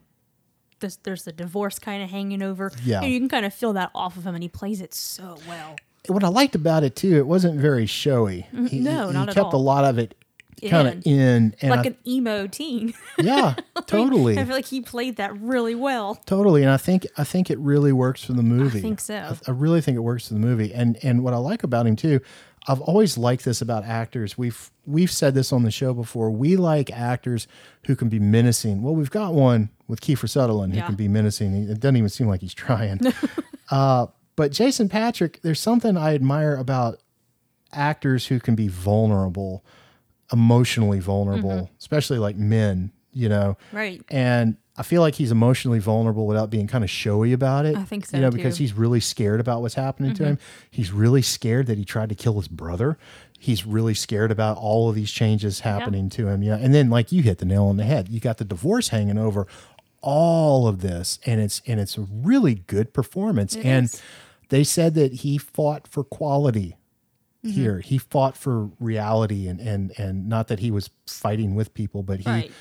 [0.80, 2.72] there's there's a divorce kind of hanging over.
[2.84, 3.04] Yeah.
[3.04, 5.76] you can kind of feel that off of him, and he plays it so well.
[6.08, 8.48] What I liked about it too, it wasn't very showy.
[8.52, 8.84] He, Mm-hmm.
[8.84, 10.16] no, he, not he at kept a lot of it
[10.70, 12.94] kind of in, and like I- an emo teen.
[13.18, 13.56] yeah,
[13.88, 14.38] totally.
[14.38, 16.16] I feel like he played that really well.
[16.26, 18.80] Totally, and I think I think it really works for the movie.
[18.80, 19.16] I think so.
[19.16, 21.86] I, I really think it works for the movie, and and what I like about
[21.88, 22.20] him too,
[22.68, 24.38] I've always liked this about actors.
[24.38, 26.30] We've we've said this on the show before.
[26.32, 27.48] We like actors
[27.86, 28.82] who can be menacing.
[28.82, 30.86] Well, we've got one with Kiefer Sutherland who Yeah.
[30.88, 31.70] can be menacing.
[31.70, 33.00] It doesn't even seem like he's trying.
[33.72, 34.08] uh,
[34.40, 37.00] but Jason Patric, there's something I admire about
[37.74, 39.64] actors who can be vulnerable,
[40.32, 41.74] emotionally vulnerable, Mm-hmm.
[41.80, 42.92] especially like men.
[43.12, 44.02] You know, Right.
[44.10, 47.76] and I feel like he's emotionally vulnerable without being kind of showy about it.
[47.76, 48.38] I think so, You know, too.
[48.38, 50.38] because he's really scared about what's happening to him.
[50.70, 52.98] He's really scared that he tried to kill his brother.
[53.38, 56.44] He's really scared about all of these changes happening to him.
[56.44, 56.56] Yeah.
[56.58, 58.08] And then like you hit the nail on the head.
[58.10, 59.48] You got the divorce hanging over
[60.02, 63.56] all of this and it's and it's a really good performance.
[63.58, 64.02] and is.
[64.50, 66.76] They said that he fought for quality
[67.42, 67.56] Mm-hmm.
[67.56, 67.80] here.
[67.80, 72.20] He fought for reality and and and not that he was fighting with people, but
[72.20, 72.52] he Right.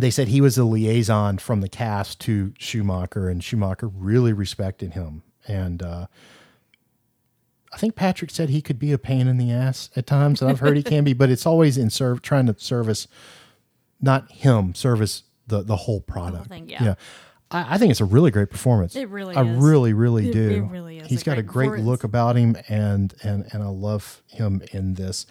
[0.00, 4.94] they said he was a liaison from the cast to Schumacher, and Schumacher really respected
[4.94, 5.22] him.
[5.46, 6.06] And uh,
[7.72, 10.50] I think Patric said he could be a pain in the ass at times, and
[10.50, 13.06] I've heard he can be, but it's always in serve trying to service
[14.00, 16.48] not him, service the the whole product.
[16.48, 16.94] thing, yeah.
[17.52, 18.96] I, I think it's a really great performance.
[18.96, 19.56] It really I is.
[19.62, 20.50] really, really It- do.
[20.50, 23.62] it really is He's a got a great great look about him, and and and
[23.62, 25.26] I love him in this.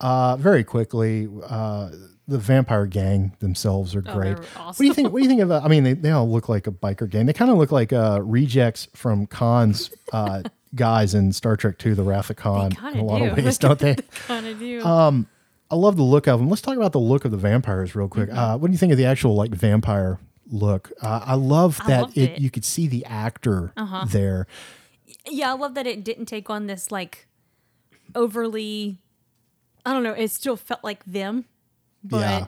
[0.00, 1.90] Uh, very quickly, uh,
[2.26, 4.36] the vampire gang themselves are Oh, great.
[4.36, 5.12] they're What do you think?
[5.12, 5.50] What do you think of?
[5.50, 7.26] Uh, I mean, they, they all look like a biker gang.
[7.26, 10.42] They kind of look like uh, rejects from Khan's uh,
[10.74, 13.26] guys in Star Trek II: The Wrath of Khan in a lot do.
[13.26, 13.94] of ways, don't they?
[14.26, 14.80] kind of do.
[15.72, 16.48] I love the look of them.
[16.48, 18.28] Let's talk about the look of the vampires real quick.
[18.30, 18.38] Mm-hmm.
[18.38, 20.18] Uh, what do you think of the actual like vampire
[20.50, 20.92] look?
[21.00, 22.30] Uh, I love I that it, it.
[22.30, 22.36] Uh-huh.
[22.40, 23.72] you could see the actor
[24.08, 24.46] there.
[25.28, 27.26] yeah, I love that it didn't take on this like
[28.14, 28.98] overly.
[29.84, 30.12] I don't know.
[30.12, 31.46] It still felt like them,
[32.04, 32.46] but Yeah.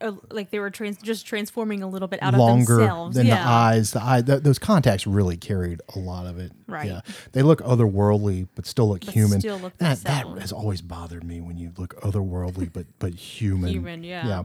[0.00, 3.16] uh, like they were trans- just transforming a little bit out Longer of themselves.
[3.16, 3.42] than yeah.
[3.44, 3.90] the eyes.
[3.92, 6.52] The eye, th- those contacts really carried a lot of it.
[6.66, 6.86] Right.
[6.88, 7.00] Yeah,
[7.32, 9.40] they look otherworldly, but still look But human.
[9.40, 13.68] still look that that has always bothered me when you look otherworldly, but but human.
[13.70, 14.26] Human, yeah.
[14.26, 14.42] Yeah.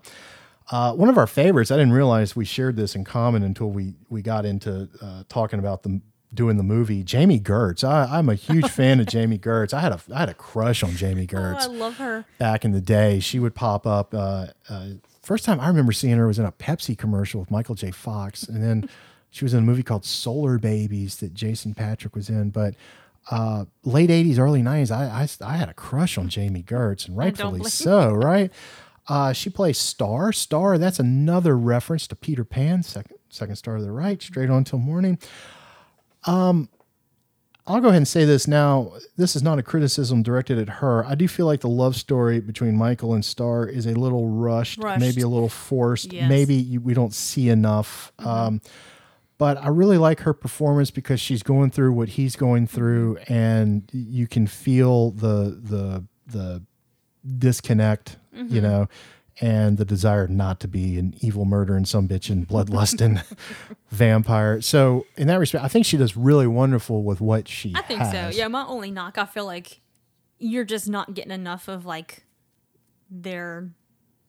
[0.72, 1.70] Uh, one of our favorites.
[1.72, 5.60] I didn't realize we shared this in common until we we got into uh, talking
[5.60, 6.02] about the
[6.34, 7.04] doing the movie.
[7.04, 7.84] Jami Gertz.
[7.88, 9.74] I, I'm a huge fan of Jami Gertz.
[9.74, 12.26] I had a I had a crush on Jami Oh, Gertz I love her.
[12.40, 13.20] back in the day.
[13.20, 14.14] She would pop up.
[14.14, 14.88] Uh, uh,
[15.22, 17.92] first time I remember seeing her was in a Pepsi commercial with Michael J.
[17.92, 18.90] Fox, and then
[19.30, 22.50] she was in a movie called Solar Babies that Jason Patric was in.
[22.50, 22.74] But
[23.30, 25.06] uh, late '80s, early '90s, I,
[25.46, 28.12] I I had a crush on Jami Gertz, and rightfully so.
[28.12, 28.52] Right?
[29.08, 30.32] Uh, she plays Star.
[30.32, 30.78] Star.
[30.78, 32.84] That's another reference to Peter Pan.
[32.84, 35.20] Second second star to the right, straight on till morning.
[37.68, 38.94] I'll go ahead and say this now.
[39.18, 41.04] This is not a criticism directed at her.
[41.06, 44.78] I do feel like the love story between Michael and Star is a little rushed,
[44.84, 45.00] Rushed.
[45.00, 46.14] maybe a little forced.
[46.14, 46.30] Yes.
[46.30, 48.12] Maybe you, we don't see enough.
[48.20, 48.62] Um,
[49.40, 53.90] but I really like her performance because she's going through what he's going through, and
[53.92, 56.64] you can feel the the the
[57.38, 58.62] disconnect, you mm-hmm.
[58.62, 58.88] know,
[59.42, 63.24] and the desire not to be an evil murdering some bitch and bloodlusting
[63.90, 64.62] vampire.
[64.62, 68.00] So in that respect, I think she does really wonderful with what she I think
[68.00, 68.12] has.
[68.12, 68.38] so.
[68.38, 69.82] Yeah, my only knock, I feel like
[70.40, 72.24] you're just not getting enough of like
[73.10, 73.70] their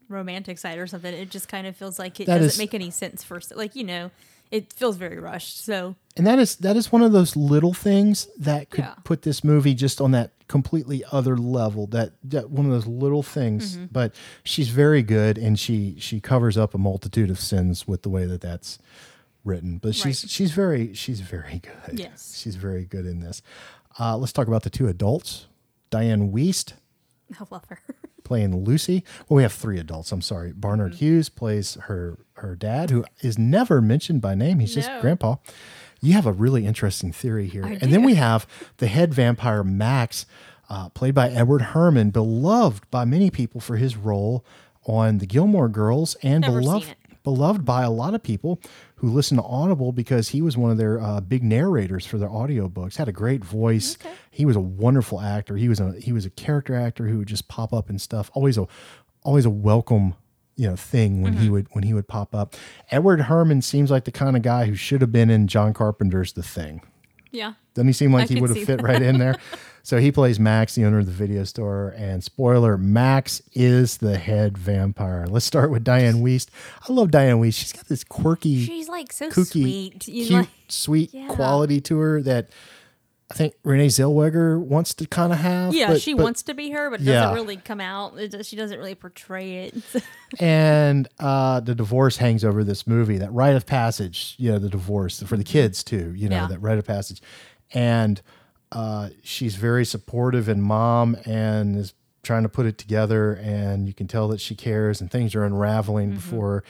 [0.09, 1.13] romantic side or something.
[1.13, 3.55] It just kind of feels like it That doesn't is- make any sense first.
[3.55, 4.11] Like, you know,
[4.51, 5.65] it feels very rushed.
[5.65, 8.95] So And that is that is one of those little things that could Yeah.
[9.05, 11.87] put this movie just on that completely other level.
[11.89, 13.77] That, that one of those little things.
[13.77, 13.87] Mm-hmm.
[13.93, 18.09] But she's very good, and she she covers up a multitude of sins with the
[18.11, 18.79] way that that's
[19.45, 19.79] written.
[19.79, 20.31] But she's Right.
[20.31, 21.99] she's very she's very good.
[21.99, 22.37] Yes.
[22.41, 23.43] she's very good in this.
[23.99, 25.47] Uh, let's talk about the two adults.
[25.91, 26.75] Dianne Wiest
[27.41, 27.81] I love her.
[28.27, 29.05] playing Lucy.
[29.29, 30.13] Well, we have three adults.
[30.13, 30.53] I'm sorry.
[30.53, 30.99] Barnard Mm-hmm.
[30.99, 34.59] Hughes plays her her dad, who is never mentioned by name.
[34.59, 35.37] He's just Grandpa.
[36.03, 39.65] You have a really interesting theory here, I and then we have the head vampire
[39.65, 40.27] Max,
[40.69, 44.45] uh, played by Edward Herrmann, beloved by many people for his role
[44.85, 46.95] on the Gilmore Girls, and Never beloved.
[47.27, 48.61] Beloved by a lot of people
[48.99, 52.29] who listen to Audible because he was one of their uh, big narrators for their
[52.29, 52.95] audiobooks.
[52.99, 53.99] Had a great voice.
[54.31, 55.57] He was a wonderful actor.
[55.57, 58.31] He was a he was a character actor who would just pop up and stuff.
[58.35, 58.69] Always a
[59.25, 60.15] always a welcome
[60.55, 61.43] you know thing when Mm-hmm.
[61.43, 62.55] he would when he would pop up.
[62.93, 66.33] Edward Herrmann seems like the kind of guy who should have been in John Carpenter's
[66.33, 66.81] The Thing.
[67.37, 67.53] Yeah.
[67.75, 68.83] Doesn't he seem like I he would have fit that.
[68.83, 69.37] right in there?
[69.83, 71.95] So he plays Max, the owner of the video store.
[71.97, 75.27] And spoiler, Max is the head vampire.
[75.29, 76.49] Let's start with Dianne Wiest.
[76.89, 77.55] I love Dianne Wiest.
[77.55, 80.09] She's got this quirky, She's like so kooky, sweet.
[80.09, 81.29] You cute, like, sweet Yeah.
[81.29, 82.49] quality to her that
[83.29, 85.75] I think Renee Zellweger wants to kind of have.
[85.75, 87.23] yeah, but- she but- wants to be her, but it Yeah.
[87.23, 88.17] doesn't really come out.
[88.19, 89.75] It, does- she doesn't really portray it.
[90.39, 93.19] and uh, the divorce hangs over this movie.
[93.19, 96.13] That rite of passage, you know, the divorce for the kids too.
[96.15, 96.47] You know, Yeah.
[96.49, 97.21] that rite of passage,
[97.75, 98.21] and
[98.73, 103.35] uh, she's very supportive and mom, and is trying to put it together.
[103.35, 106.17] And you can tell that she cares, and things are unraveling Mm-hmm.
[106.17, 106.65] before.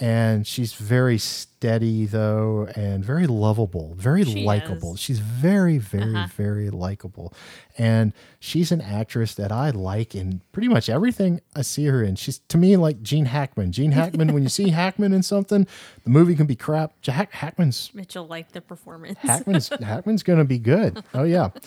[0.00, 4.94] And she's very steady though, and very lovable, very She likable.
[4.94, 5.00] is.
[5.00, 6.28] She's very, very, Uh-huh.
[6.36, 7.34] very likable.
[7.76, 12.14] And she's an actress that I like in pretty much everything I see her in.
[12.14, 13.72] She's to me like Gene Hackman.
[13.72, 15.66] Gene Hackman, when you see Hackman in something,
[16.04, 17.00] the movie can be crap.
[17.00, 19.18] Jack Hackman's Mitchell liked the performance.
[19.20, 21.02] Hackman's Hackman's gonna be good.
[21.12, 21.50] Oh yeah.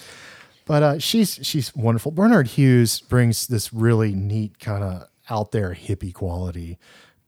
[0.66, 2.12] But uh, she's she's wonderful.
[2.12, 6.78] Barnard Hughes brings this really neat kind of out there hippie quality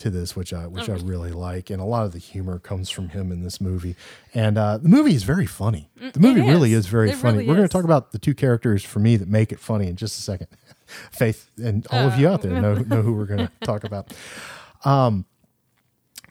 [0.03, 2.89] to this, which I which I really like, and a lot of the humor comes
[2.89, 3.95] from him in this movie.
[4.33, 5.89] And uh, the movie is very funny.
[6.13, 6.85] The movie it really is.
[6.85, 7.37] is very It funny.
[7.39, 9.87] really We're going to talk about the two characters for me that make it funny
[9.87, 10.47] in just a second.
[11.11, 14.13] Faith and all of you out there know know who we're going to talk about.
[14.85, 15.25] Um,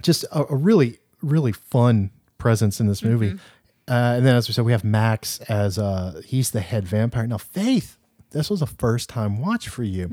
[0.02, 3.38] just a, a really really fun presence in this movie.
[3.88, 7.26] Uh, and then, as we said, we have Max as uh, he's the head vampire.
[7.26, 7.98] Now, Faith,
[8.30, 10.11] this was a first time watch for you.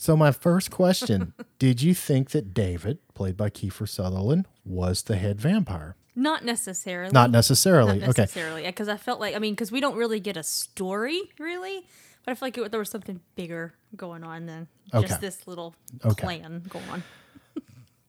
[0.00, 5.16] So, my first question Did you think that David, played by Kiefer Sutherland, was the
[5.16, 5.94] head vampire?
[6.16, 7.12] Not necessarily.
[7.12, 7.98] Not necessarily.
[7.98, 8.22] Not okay.
[8.22, 8.62] necessarily.
[8.62, 11.86] Because I felt like, I mean, because we don't really get a story, really.
[12.24, 15.06] But I feel like it, there was something bigger going on than Okay.
[15.06, 16.22] just this little Okay.
[16.24, 17.02] plan going on.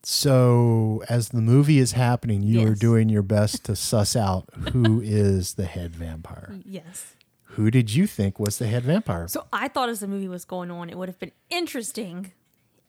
[0.02, 5.02] So, as the movie is happening, you are doing your best to suss out who
[5.02, 6.54] is the head vampire.
[6.64, 7.16] Yes.
[7.52, 9.28] Who did you think was the head vampire?
[9.28, 12.32] So I thought as the movie was going on, it would have been interesting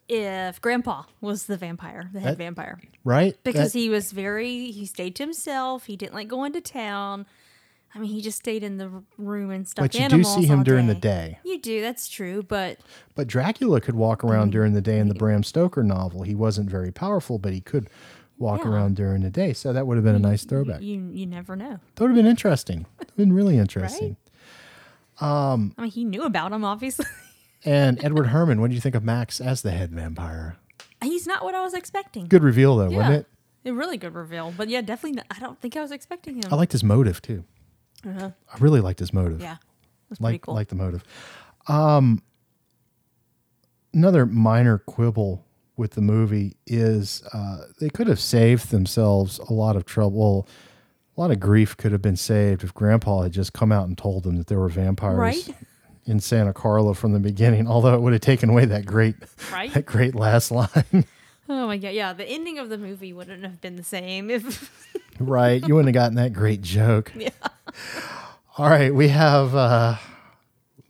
[0.09, 2.79] if Grandpa was the vampire, the head That- vampire.
[3.03, 3.37] right?
[3.43, 5.85] Because That- he was very, he stayed to himself.
[5.85, 7.25] He didn't like going to town.
[7.95, 9.83] I mean, he just stayed in the room and stuff.
[9.83, 11.37] But you do see him during the day.
[11.45, 12.41] You do, that's true.
[12.41, 12.79] But
[13.15, 16.23] But Dracula could walk around during the day in the Bram Stoker novel.
[16.23, 17.89] He wasn't very powerful, but he could
[18.39, 18.71] walk Yeah.
[18.71, 19.53] around during the day.
[19.53, 20.81] So that would have been a nice throwback.
[20.81, 21.79] you you never know.
[21.95, 22.79] That would have been interesting.
[22.97, 24.17] That would have been really interesting.
[25.19, 27.05] I mean, he knew about him, obviously.
[27.65, 30.57] And Edward Herrmann, what do you think of Max as the head vampire?
[31.01, 32.27] He's not what I was expecting.
[32.27, 32.97] Good reveal, though, yeah.
[32.97, 33.69] wasn't it?
[33.69, 34.53] A really good reveal.
[34.55, 36.51] But yeah, definitely, not, I don't think I was expecting him.
[36.51, 37.45] I liked his motive, too.
[38.05, 38.31] Uh-huh.
[38.53, 39.39] I really liked his motive.
[39.41, 39.57] Yeah.
[40.09, 40.55] That's pretty like cool.
[40.55, 41.03] like the motive.
[41.67, 42.21] Um,
[43.93, 45.45] another minor quibble
[45.77, 50.47] with the movie is uh, they could have saved themselves a lot of trouble.
[51.15, 53.97] A lot of grief could have been saved if Grandpa had just come out and
[53.97, 55.55] told them that there were vampires Right.
[56.05, 57.67] in Santa Carla from the beginning.
[57.69, 59.15] Although it would have taken away that great,
[59.51, 59.71] Right.
[59.73, 60.67] that great last line.
[61.49, 61.89] oh my God.
[61.93, 62.13] Yeah.
[62.13, 64.71] The ending of the movie wouldn't have been the same if.
[65.19, 65.65] right?
[65.67, 67.11] You wouldn't have gotten that great joke.
[67.15, 67.29] Yeah.
[68.57, 69.95] All right, we have uh,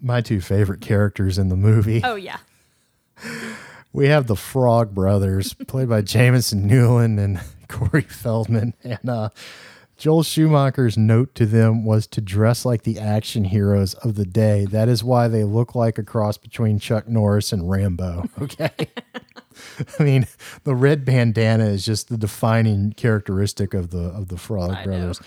[0.02, 2.02] my two favorite characters in the movie.
[2.04, 2.38] oh, yeah.
[3.94, 8.74] We have the Frog Brothers, played by Jamison Newlander and Corey Feldman.
[8.84, 9.30] And uh,
[10.04, 14.66] Joel Schumacher's note to them was to dress like the action heroes of the day.
[14.66, 18.26] That is why they look like a cross between Chuck Norris and Rambo.
[18.42, 18.70] Okay.
[20.00, 20.28] I mean,
[20.66, 24.92] the red bandana is just the defining characteristic of the of the Frog I know.
[24.92, 25.22] Brothers.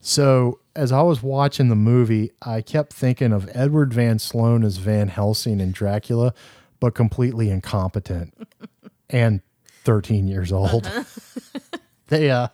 [0.00, 4.78] So as I was watching the movie, I kept thinking of Edward Van Sloan as
[4.78, 6.32] Van Helsing in Dracula,
[6.80, 8.32] but completely incompetent
[9.10, 9.42] and
[9.84, 10.90] 13 years old.
[12.06, 12.48] they uh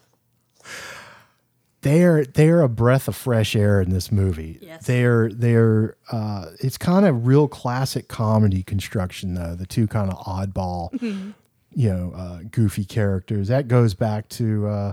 [1.82, 4.58] they're they're a breath of fresh air in this movie.
[4.60, 4.86] Yes.
[4.86, 9.54] They're they're uh it's kind of real classic comedy construction though.
[9.54, 10.92] The two kind of oddball
[11.74, 13.48] you know, uh, goofy characters.
[13.48, 14.92] That goes back to, uh,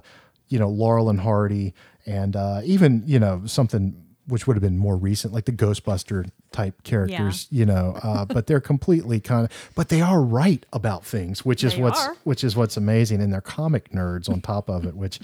[0.50, 1.74] you know, Laurel and Hardy
[2.06, 6.30] and uh, even, you know, something which would have been more recent, like the Ghostbuster
[6.52, 11.06] type characters, you know, uh, but they're completely kind of, but they are right about
[11.06, 12.16] things, which is They what's, are.
[12.24, 13.22] which is what's amazing.
[13.22, 15.20] And they're comic nerds on top of it, which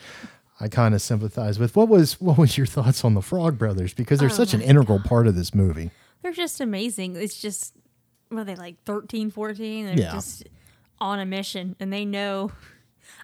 [0.61, 1.75] I kind of sympathize with.
[1.75, 3.93] What was, what was your thoughts on the Frog Brothers?
[3.93, 5.89] Because they're Oh such an integral part of this movie.
[6.21, 7.15] They're just amazing.
[7.15, 7.73] It's just,
[8.29, 9.85] what are they like 13, 14?
[9.87, 10.11] They're Yeah.
[10.11, 10.43] just
[10.99, 12.51] on a mission and they know.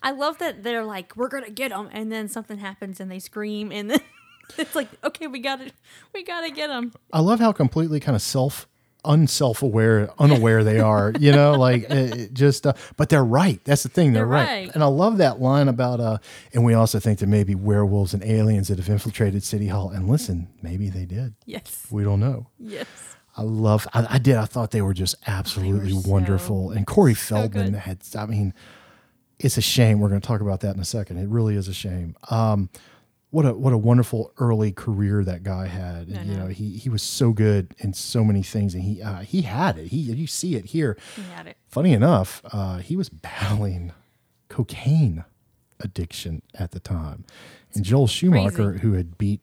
[0.01, 3.19] I love that they're like, we're gonna get them, and then something happens and they
[3.19, 3.99] scream, and then
[4.57, 5.71] it's like, okay, we got to
[6.13, 6.91] we gotta get them.
[7.13, 8.67] I love how completely kind of self
[9.07, 13.59] unself aware unaware they are you know like it, it just uh, but they're right
[13.63, 14.65] that's the thing they're, They're right.
[14.67, 14.71] right.
[14.75, 16.17] and i love that line about uh
[16.53, 20.07] and we also think that maybe werewolves and aliens that have infiltrated city hall and
[20.09, 22.87] listen maybe they did Yes, we don't know yes.
[23.39, 23.87] I love.
[23.93, 24.35] I, I did.
[24.35, 26.71] I thought they were just absolutely so- wonderful.
[26.71, 27.79] And Corey Feldman good.
[27.81, 27.99] had.
[28.17, 28.51] I mean,
[29.37, 29.99] it's a shame.
[29.99, 31.19] We're going to talk about that in a second.
[31.19, 32.15] It really is a shame.
[32.31, 32.71] Um,
[33.37, 36.07] what a what a wonderful early career that guy had.
[36.07, 39.19] And, you know, he he was so good in so many things, and he uh,
[39.19, 39.89] he had it.
[39.89, 40.97] He you see it here.
[41.15, 41.55] He had it.
[41.67, 43.93] Funny enough, uh, he was battling
[44.49, 45.23] cocaine
[45.79, 47.25] addiction at the time,
[47.75, 49.41] and Joel Schumacher, who had beat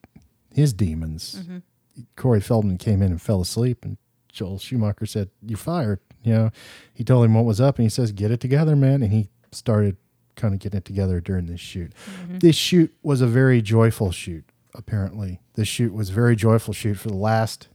[0.52, 1.44] his demons,
[2.16, 3.96] Corey Feldman came in and fell asleep, and
[4.32, 6.50] Joel Schumacher said, "You're fired." You know,
[6.92, 9.28] he told him what was up, and he says, "Get it together, man." And he
[9.52, 9.98] started
[10.36, 11.92] kind of getting it together during this shoot.
[12.10, 12.38] Mm-hmm.
[12.38, 14.44] This shoot was a very joyful shoot.
[14.74, 17.68] Apparently, this shoot was a very joyful shoot for the last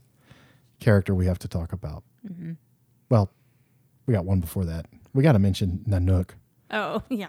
[0.80, 2.02] character we have to talk about.
[2.28, 2.52] Mm-hmm.
[3.08, 3.30] Well,
[4.06, 4.86] we got one before that.
[5.14, 6.30] We got to mention Nanook.
[6.70, 7.28] Oh yeah.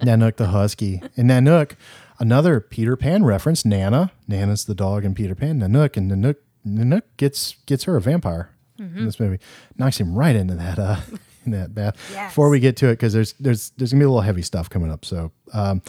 [0.00, 1.02] Nanook the husky.
[1.16, 1.76] And Nanook,
[2.18, 3.64] another Peter Pan reference.
[3.64, 4.12] Nana.
[4.28, 5.60] Nana's the dog in Peter Pan.
[5.60, 5.96] Nanook.
[5.96, 6.36] And Nanook,
[6.66, 9.04] Nanook gets gets her a vampire in mm-hmm.
[9.04, 9.38] this movie.
[9.76, 11.00] Knocks him right into that uh
[11.44, 11.96] in that bath.
[12.12, 12.32] Yes.
[12.32, 14.68] Before we get to it, because there's there's there's gonna be a little heavy stuff
[14.70, 15.04] coming up.
[15.04, 15.82] So um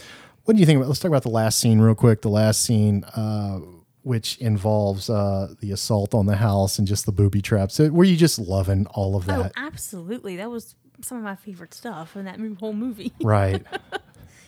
[0.46, 2.22] what do you think about let's talk about the last scene real quick.
[2.22, 3.60] The last scene uh
[4.02, 7.80] which involves uh, the assault on the house and just the booby traps.
[7.80, 9.40] Were you just loving all of that?
[9.40, 9.54] Oh, that?
[9.56, 10.36] absolutely.
[10.36, 13.14] That was some of my favorite stuff in that whole movie.
[13.22, 13.64] Right.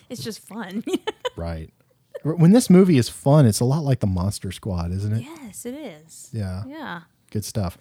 [0.08, 0.84] It's just fun.
[1.36, 1.70] Right.
[2.22, 5.22] When this movie is fun, it's a lot like the Monster Squad, isn't it?
[5.22, 6.30] yes, it is.
[6.32, 6.62] Yeah.
[6.66, 7.00] Yeah.
[7.30, 7.76] Good stuff.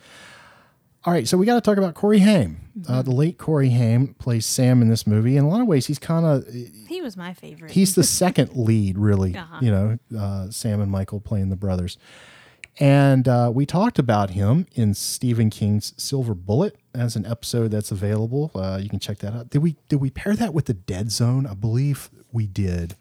[1.05, 2.57] All right, so we got to talk about Corey Haim.
[2.89, 5.37] Uh, the late Corey Haim plays Sam in this movie.
[5.37, 6.47] In a lot of ways, he's kind of
[6.87, 7.71] He was my favorite.
[7.71, 9.35] he's the second lead, really.
[9.37, 9.59] Uh-huh.
[9.61, 11.97] You know, uh, Sam and Michael playing the brothers.
[12.79, 17.91] And uh, we talked about him in Stephen King's Silver Bullet as an episode that's
[17.91, 18.51] available.
[18.53, 19.49] Uh, you can check that out.
[19.49, 21.45] Did we did we pair that with the Dead Zone?
[21.45, 22.95] I believe we did.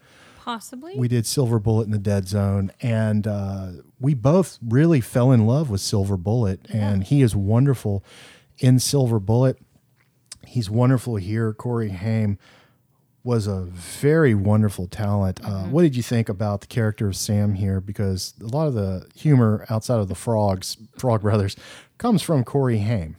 [0.45, 0.95] Possibly.
[0.97, 3.69] We did Silver Bullet in the Dead Zone, and uh,
[3.99, 8.05] we both really fell in love with Silver Bullet, and he is wonderful
[8.59, 9.59] in Silver Bullet.
[10.47, 11.55] He's wonderful here.
[11.55, 12.39] Corey Haim
[13.25, 15.41] was a very wonderful talent.
[15.43, 17.81] Uh, what did you think about the character of Sam here?
[17.81, 21.57] Because a lot of the humor outside of the frogs, Frog Brothers,
[21.97, 23.17] comes from Corey Haim.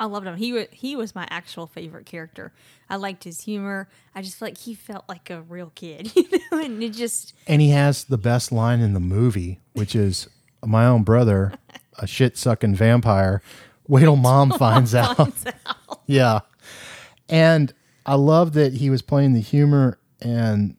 [0.00, 0.36] I loved him.
[0.36, 2.54] He was he was my actual favorite character.
[2.88, 3.86] I liked his humor.
[4.14, 7.34] I just felt like he felt like a real kid, you know, and it just
[7.46, 10.26] And he has the best line in the movie, which is
[10.64, 11.52] my own brother,
[11.98, 13.42] a shit sucking vampire.
[13.86, 15.16] Wait till mom finds out.
[15.16, 15.76] finds out.
[16.06, 16.40] Yeah.
[17.28, 17.72] And
[18.04, 20.76] I love that he was playing the humor and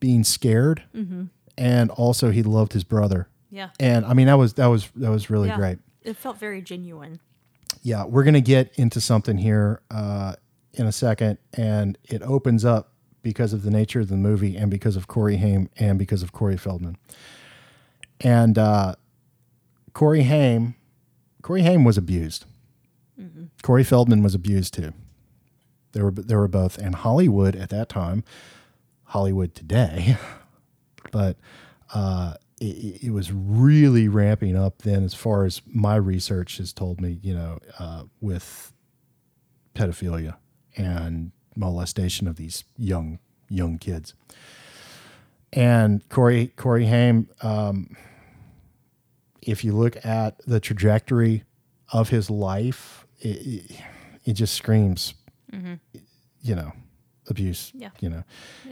[0.00, 0.82] being scared.
[0.92, 1.24] Mm-hmm.
[1.56, 3.28] And also he loved his brother.
[3.50, 3.68] Yeah.
[3.78, 5.56] And I mean that was that was that was really yeah.
[5.56, 5.78] great.
[6.02, 7.20] It felt very genuine.
[7.86, 10.34] Yeah, we're gonna get into something here uh,
[10.72, 12.90] in a second, and it opens up
[13.22, 16.32] because of the nature of the movie, and because of Corey Haim, and because of
[16.32, 16.96] Corey Feldman.
[18.18, 18.96] And uh,
[19.92, 20.74] Corey Haim,
[21.42, 22.44] Corey Haim was abused.
[23.62, 24.92] Corey Feldman was abused too.
[25.92, 28.24] They were they were both, and Hollywood at that time,
[29.04, 30.16] Hollywood today,
[31.12, 31.36] but
[31.94, 37.00] uh, it, it was really ramping up then, as far as my research has told
[37.00, 37.18] me.
[37.22, 38.72] You know, uh, with
[39.74, 40.36] pedophilia
[40.76, 44.14] and molestation of these young young kids.
[45.52, 47.96] And Corey Corey Haim, um,
[49.42, 51.44] if you look at the trajectory
[51.92, 53.80] of his life, it, it,
[54.24, 55.14] it just screams,
[56.42, 56.72] you know,
[57.28, 57.72] abuse.
[57.74, 57.90] Yeah.
[58.00, 58.24] You know,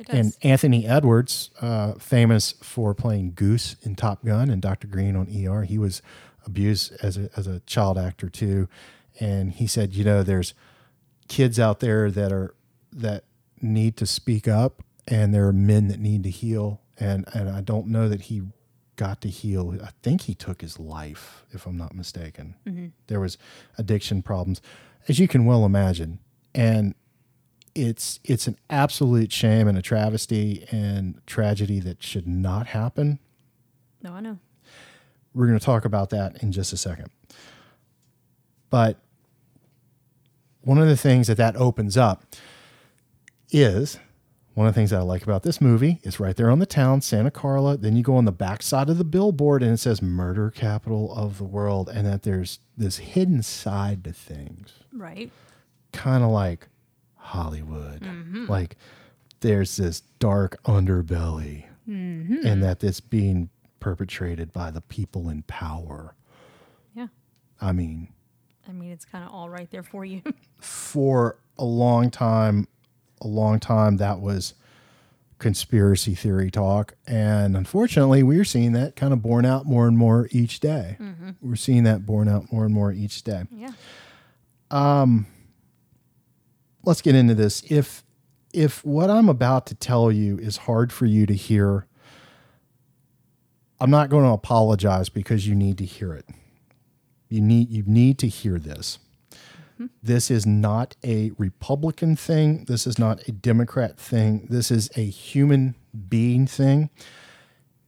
[0.09, 0.36] and.
[0.42, 4.86] Anthony Edwards, uh, famous for playing Goose in Top Gun and Dr.
[4.86, 6.02] Green on ER, he was
[6.46, 8.68] abused as a as a child actor too,
[9.20, 10.55] and he said, you know, there's
[11.28, 12.55] kids out there that are
[12.92, 13.24] that
[13.61, 17.61] need to speak up, and there are men that need to heal, and and I
[17.61, 18.42] don't know that he
[18.96, 19.76] got to heal.
[19.82, 22.55] I think he took his life, if I'm not mistaken.
[23.09, 23.38] There was
[23.76, 24.61] addiction problems,
[25.09, 26.20] as you can well imagine,
[26.55, 26.94] and
[27.75, 33.18] it's it's an absolute shame and a travesty and tragedy that should not happen.
[34.03, 34.39] No, I know.
[35.35, 37.09] We're going to talk about that in just a second.
[38.70, 38.99] But
[40.62, 42.22] one of the things that that opens up
[43.51, 43.99] is
[44.55, 46.66] one of the things that I like about this movie is right there on the
[46.66, 47.77] town, Santa Carla.
[47.77, 51.39] Then you go on the backside of the billboard and it says murder capital of
[51.39, 55.33] the world, and that there's this hidden side to things Right.
[55.93, 56.68] kind of like
[57.25, 58.03] Hollywood.
[58.03, 58.47] Mm-hmm.
[58.47, 58.77] Like
[59.41, 62.47] there's this dark underbelly mm-hmm.
[62.47, 63.49] and that it's being
[63.81, 66.14] perpetrated by the people in power.
[66.95, 67.09] Yeah.
[67.61, 68.09] I mean,
[68.68, 70.22] I mean, it's kind of all right there for you.
[70.59, 72.68] for a long time,
[73.20, 74.55] a long time, that was
[75.39, 76.95] conspiracy theory talk.
[77.07, 80.97] And unfortunately, we're seeing that kind of borne out more and more each day.
[81.01, 81.31] Mm-hmm.
[81.43, 83.45] We're seeing that borne out more and more each day.
[83.51, 83.72] yeah.
[84.70, 85.27] Um,
[86.87, 87.62] let's get into this.
[87.70, 88.05] If
[88.53, 91.87] if what I'm about to tell you is hard for you to hear,
[93.80, 96.26] I'm not going to apologize because you need to hear it.
[97.28, 98.99] You need you need to hear this.
[99.74, 99.87] Mm-hmm.
[100.03, 102.64] This is not a Republican thing.
[102.66, 104.47] This is not a Democrat thing.
[104.49, 105.74] This is a human
[106.09, 106.91] being thing.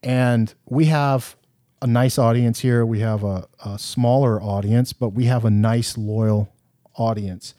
[0.02, 1.36] And we have
[1.80, 2.84] a nice audience here.
[2.84, 6.52] We have a, a smaller audience, but we have a nice, loyal
[6.96, 7.54] audience.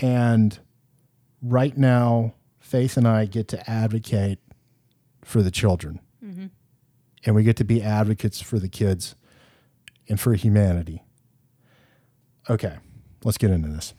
[0.00, 0.58] And
[1.42, 4.38] right now, Faith and I get to advocate
[5.24, 6.00] for the children.
[6.24, 6.46] Mm-hmm.
[7.24, 9.14] And we get to be advocates for the kids
[10.08, 11.02] and for humanity.
[12.48, 12.76] Okay,
[13.24, 13.94] let's get into this.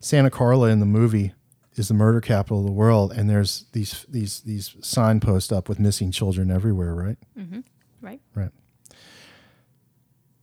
[0.00, 1.32] Santa Carla in the movie
[1.74, 5.78] is the murder capital of the world, and there's these these these signposts up with
[5.78, 7.16] missing children everywhere, right?
[7.38, 7.60] Mm-hmm.
[8.00, 8.20] Right.
[8.34, 8.50] Right.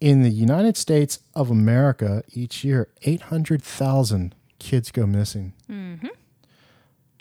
[0.01, 5.53] In the United States of America, each year, 800,000 kids go missing.
[5.69, 6.07] Mm-hmm.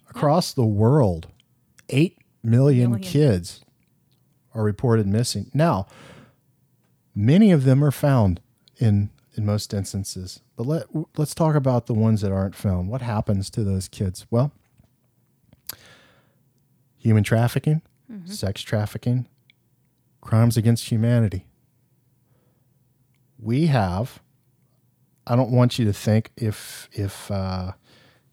[0.09, 1.29] Across the world,
[1.91, 3.09] 8 million, Million.
[3.09, 3.61] kids
[4.55, 5.51] are reported missing.
[5.53, 5.87] Now,
[7.15, 8.41] many of them are found
[8.79, 10.41] in in most instances.
[10.57, 12.89] But let let's talk about the ones that aren't found.
[12.89, 14.27] What happens to those kids?
[14.31, 14.53] Well,
[16.97, 18.31] human trafficking, mm-hmm.
[18.31, 19.29] sex trafficking,
[20.21, 21.47] crimes against humanity.
[23.41, 24.21] We have.
[25.27, 27.73] I don't want you to think if if uh,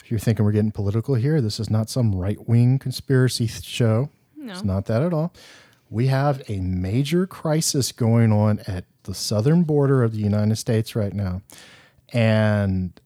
[0.03, 1.41] if you're thinking we're getting political here.
[1.41, 4.09] This is not some right wing conspiracy th- show.
[4.35, 4.53] No.
[4.53, 5.33] It's not that at all.
[5.89, 10.95] We have a major crisis going on at the southern border of the United States
[10.95, 11.41] right now,
[12.11, 12.99] and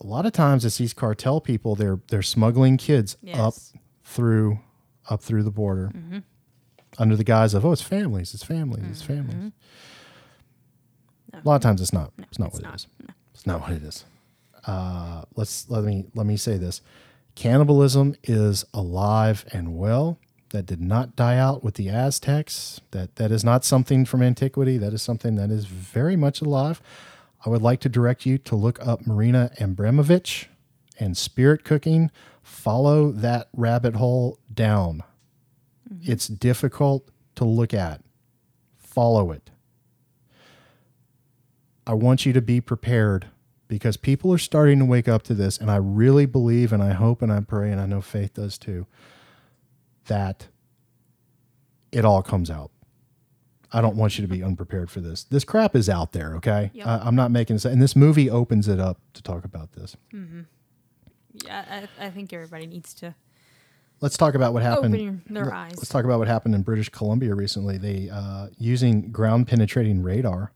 [0.00, 1.74] a lot of times it's these cartel people.
[1.76, 3.54] They're they're smuggling kids up
[4.04, 4.58] through
[5.08, 5.90] up through the border
[6.98, 9.52] under the guise of oh it's families it's families it's families
[11.44, 12.12] a lot of times it's not.
[12.18, 12.86] It's not what it is.
[13.34, 14.04] It's not what it is.
[14.66, 16.80] Uh, let's let me let me say this.
[17.34, 20.18] Cannibalism is alive and well.
[20.50, 22.80] That did not die out with the aztecs.
[22.92, 24.78] That that is not something from antiquity.
[24.78, 26.80] That is something that is very much alive.
[27.44, 30.46] I would like to direct you to look up Marina Abramović
[30.98, 32.10] and spirit cooking.
[32.42, 35.02] Follow that rabbit hole down.
[36.02, 38.02] It's difficult to look at.
[38.78, 39.50] Follow it.
[41.86, 43.26] I want you to be prepared
[43.68, 45.58] because people are starting to wake up to this.
[45.58, 48.58] And I really believe, and I hope, and I pray, and I know Faith does
[48.58, 48.86] too,
[50.06, 50.48] that
[51.92, 52.70] it all comes out.
[53.72, 55.24] I don't want you to be unprepared for this.
[55.24, 56.70] This crap is out there, okay?
[56.74, 56.86] Yep.
[56.86, 57.64] I, I'm not making this.
[57.64, 59.96] And this movie opens it up to talk about this.
[60.14, 60.42] Mm-hmm.
[61.44, 63.14] Yeah, I, I think everybody needs to.
[64.00, 64.94] Let's talk about what happened.
[64.94, 65.72] Open their eyes.
[65.76, 67.78] Let's talk about what happened in British Columbia recently.
[67.78, 70.52] They uh, using ground penetrating radar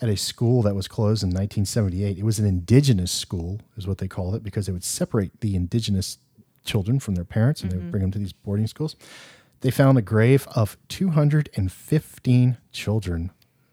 [0.00, 2.18] at a school that was closed in 1978.
[2.18, 5.56] It was an indigenous school, is what they called it, because they would separate the
[5.56, 6.18] indigenous
[6.64, 7.90] children from their parents and they would mm-hmm.
[7.90, 8.94] bring them to these boarding schools.
[9.60, 13.30] They found a grave of 215 children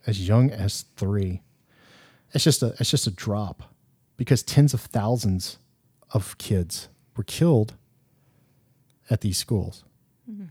[0.07, 1.41] as young as three.
[2.34, 3.73] It's just a it's just a drop
[4.17, 5.57] because tens of thousands
[6.11, 7.76] of kids were killed
[9.09, 9.84] at these schools.
[10.30, 10.45] Mm-hmm.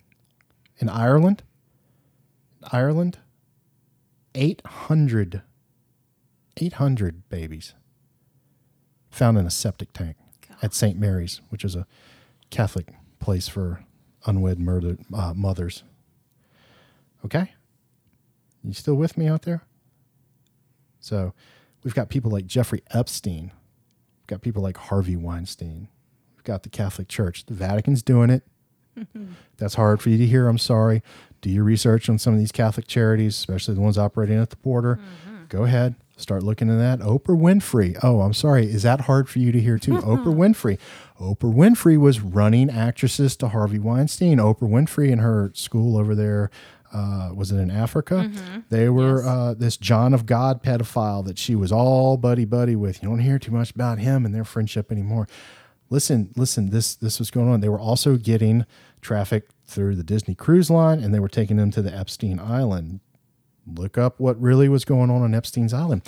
[0.79, 1.43] In Ireland,
[2.71, 3.19] Ireland,
[4.35, 5.43] 800,
[6.57, 7.75] 800 babies
[9.11, 10.17] found in a septic tank
[10.63, 10.99] at St.
[10.99, 11.87] Mary's, which is a
[12.51, 12.89] Catholic
[13.21, 13.85] place for
[14.27, 15.83] unwed murdered uh, mothers.
[17.25, 17.53] Okay?
[18.63, 19.63] You still with me out there?
[21.01, 21.35] So
[21.83, 23.53] we've got people like Jeffrey Epstein.
[24.21, 25.89] We've got people like Harvey Weinstein.
[26.37, 27.45] We've got the Catholic Church.
[27.47, 28.43] The Vatican's doing it.
[29.59, 30.49] That's hard for you to hear.
[30.49, 31.03] I'm sorry.
[31.41, 34.57] Do your research on some of these Catholic charities, especially the ones operating at the
[34.57, 34.99] border.
[35.49, 35.95] Go ahead.
[36.17, 37.05] Start looking at that.
[37.05, 37.99] Oprah Winfrey.
[38.03, 38.67] Oh, I'm sorry.
[38.67, 39.95] Is that hard for you to hear too?
[39.95, 40.79] Oprah Winfrey.
[41.21, 44.39] Oprah Winfrey was running actresses to Harvey Weinstein.
[44.39, 46.51] Oprah Winfrey and her school over there.
[46.93, 48.31] Uh, was it in Africa?
[48.71, 49.27] They were Yes.
[49.27, 53.03] uh, this John of God pedophile that she was all buddy buddy with.
[53.03, 55.27] You don't hear too much about him and their friendship anymore.
[55.91, 56.71] Listen, listen.
[56.71, 57.61] This this was going on.
[57.61, 58.65] They were also getting
[59.01, 63.01] traffic through the Disney Cruise Line, and they were taking them to the Epstein Island.
[63.67, 66.03] Look up what really was going on on Epstein's Island.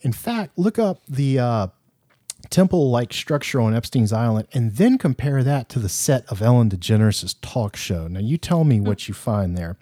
[0.00, 1.66] In fact, look up the uh,
[2.48, 6.70] temple like structure on Epstein's Island and then compare that to the set of Ellen
[6.70, 8.08] DeGeneres' talk show.
[8.08, 9.76] Now, you tell me what you find there.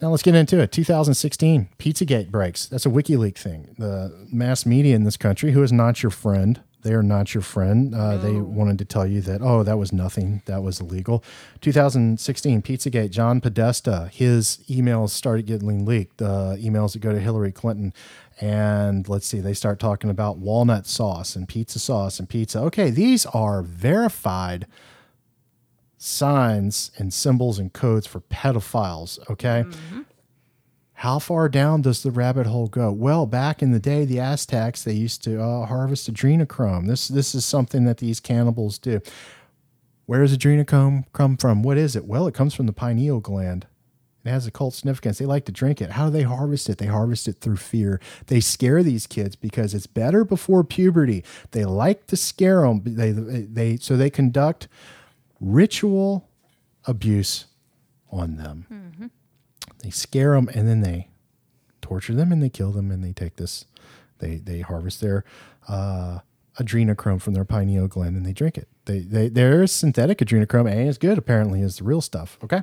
[0.00, 0.70] Now, let's get into it.
[0.70, 2.66] 2016, Pizzagate breaks.
[2.66, 3.74] That's a WikiLeaks thing.
[3.78, 7.42] The mass media in this country, who is not your friend, they are not your
[7.42, 7.94] friend.
[7.94, 10.42] Uh, They wanted to tell you that, oh, that was nothing.
[10.46, 11.24] That was illegal.
[11.60, 17.52] 2016, Pizzagate, John Podesta, his emails started getting leaked, uh, emails that go to Hillary
[17.52, 17.92] Clinton.
[18.40, 22.60] And let's see, they start talking about walnut sauce and pizza sauce and pizza.
[22.60, 24.66] Okay, these are verified
[25.96, 29.18] signs and symbols and codes for pedophiles.
[29.30, 29.64] Okay.
[30.98, 32.90] How far down does the rabbit hole go?
[32.90, 36.88] Well, back in the day, the Aztecs they used to uh, harvest adrenochrome.
[36.88, 39.00] This this is something that these cannibals do.
[40.06, 41.62] Where does adrenochrome come from?
[41.62, 42.06] What is it?
[42.06, 43.68] Well, it comes from the pineal gland.
[44.24, 45.18] It has a cult significance.
[45.18, 45.90] They like to drink it.
[45.90, 46.78] How do they harvest it?
[46.78, 48.00] They harvest it through fear.
[48.26, 51.22] They scare these kids because it's better before puberty.
[51.52, 52.82] They like to scare them.
[52.84, 54.66] They they so they conduct
[55.40, 56.28] ritual
[56.86, 57.46] abuse
[58.10, 59.12] on them.
[59.82, 61.08] They scare them and then they
[61.80, 63.64] torture them and they kill them and they take this.
[64.18, 65.24] They they harvest their
[65.68, 66.20] uh,
[66.58, 68.68] adrenochrome from their pineal gland and they drink it.
[68.86, 72.38] They they there's synthetic adrenochrome and it's good apparently is the real stuff.
[72.42, 72.62] Okay.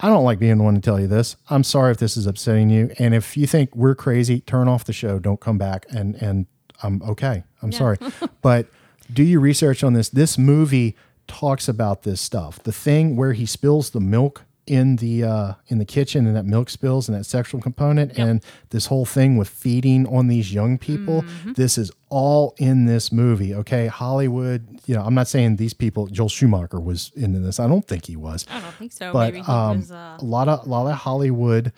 [0.00, 1.36] I don't like being the one to tell you this.
[1.48, 2.90] I'm sorry if this is upsetting you.
[2.98, 5.18] And if you think we're crazy, turn off the show.
[5.18, 5.86] Don't come back.
[5.90, 6.46] And and
[6.82, 7.44] I'm okay.
[7.62, 7.98] I'm sorry.
[8.42, 8.66] but
[9.12, 10.08] do your research on this.
[10.08, 10.96] This movie
[11.26, 12.62] talks about this stuff.
[12.62, 16.46] The thing where he spills the milk in the uh, in the kitchen and that
[16.46, 20.78] milk spills and that sexual component and this whole thing with feeding on these young
[20.78, 21.24] people.
[21.44, 23.54] This is all in this movie.
[23.54, 24.80] Okay, Hollywood.
[24.86, 26.06] You know, I'm not saying these people.
[26.06, 27.60] Joel Schumacher was into this.
[27.60, 29.12] I don't think he was I don't think so.
[29.12, 29.92] but Maybe he um, was.
[29.92, 31.72] Uh, a lot of a lot of Hollywood,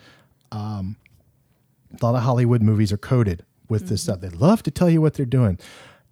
[0.51, 0.95] um,
[1.99, 4.21] a lot of Hollywood movies are coded with this stuff.
[4.21, 5.59] They love to tell you what they're doing,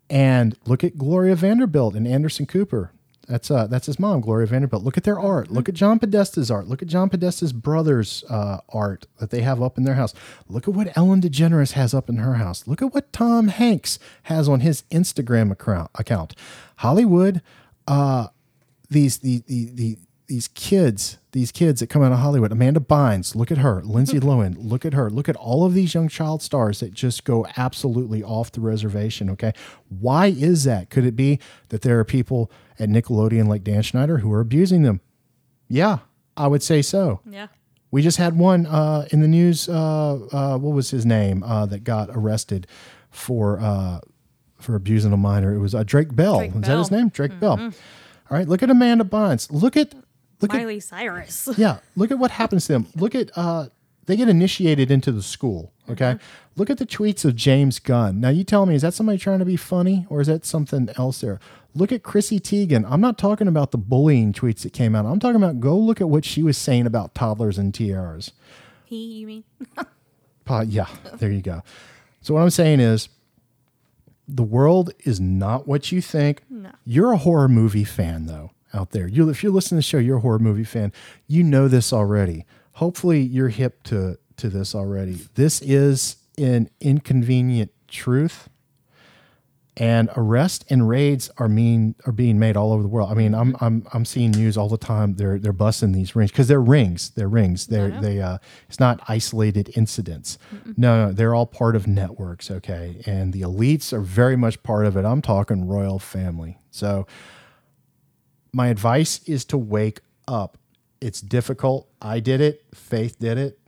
[0.10, 2.92] and look at Gloria Vanderbilt and Anderson Cooper.
[3.28, 4.84] That's uh that's his mom, Gloria Vanderbilt.
[4.84, 5.50] Look at their art.
[5.50, 6.68] Look at John Podesta's art.
[6.68, 10.14] Look at John Podesta's brother's uh, art that they have up in their house.
[10.48, 12.68] Look at what Ellen DeGeneres has up in her house.
[12.68, 15.90] Look at what Tom Hanks has on his Instagram account.
[15.96, 16.36] Account.
[16.78, 17.42] Hollywood,
[17.88, 18.28] uh,
[18.90, 19.98] these the the the
[20.28, 24.22] these kids, these kids that come out of Hollywood, Amanda Bynes, look at her, Lindsay
[24.22, 27.46] Lohan, look at her, look at all of these young child stars that just go
[27.58, 29.30] absolutely off the reservation.
[29.32, 29.52] Okay.
[29.90, 30.90] Why is that?
[30.90, 34.84] Could it be that there are people at Nickelodeon like Dan Schneider who are abusing
[34.84, 35.02] them?
[35.68, 35.98] Yeah,
[36.38, 37.20] I would say so.
[37.30, 37.48] yeah.
[37.92, 39.68] We just had one uh, in the news.
[39.68, 42.66] Uh, uh, what was his name uh, that got arrested
[43.10, 44.00] for uh,
[44.58, 45.54] for abusing a minor?
[45.54, 46.38] It was uh, Drake Bell.
[46.38, 47.10] Drake is that his name?
[47.10, 47.60] Drake Bell.
[47.60, 47.72] All
[48.38, 48.48] right.
[48.48, 49.52] Look at Amanda Bynes.
[49.52, 49.94] Look at
[50.42, 51.50] look at Miley Cyrus.
[51.58, 51.80] yeah.
[51.96, 52.88] Look at what happens to them.
[52.96, 53.68] Look at uh,
[54.06, 55.72] they get initiated into the school.
[55.90, 56.18] Okay.
[56.56, 58.20] Look at the tweets of James Gunn.
[58.20, 60.90] Now you tell me, is that somebody trying to be funny or is that something
[60.98, 61.40] else there?
[61.74, 62.86] Look at Chrissy Teigen.
[62.90, 65.06] I'm not talking about the bullying tweets that came out.
[65.06, 68.32] I'm talking about go look at what she was saying about toddlers and tiaras.
[68.86, 69.44] he, you mean?
[70.46, 71.64] Pa- yeah, there you go.
[72.22, 73.10] So what I'm saying is,
[74.28, 76.42] the world is not what you think.
[76.50, 76.72] No.
[76.86, 79.08] You're a horror movie fan, though, out there.
[79.08, 80.92] You, if you're listening to the show, you're a horror movie fan.
[81.28, 82.46] You know this already.
[82.74, 85.18] Hopefully, you're hip to to this already.
[85.36, 88.50] This is an inconvenient truth.
[89.78, 93.12] And arrests and raids are mean are being made all over the world.
[93.12, 95.16] I mean, I'm I'm I'm seeing news all the time.
[95.16, 97.10] They're they're busting these rings because they're rings.
[97.10, 97.68] They're rings.
[97.68, 98.38] They're they uh
[98.70, 100.38] it's not isolated incidents.
[100.78, 102.50] No, no, they're all part of networks.
[102.50, 105.04] Okay, and the elites are very much part of it.
[105.04, 106.58] I'm talking royal family.
[106.72, 107.06] So
[108.56, 110.58] my advice is to wake up.
[111.02, 111.90] It's difficult.
[112.02, 112.64] I did it.
[112.74, 113.60] Faith did it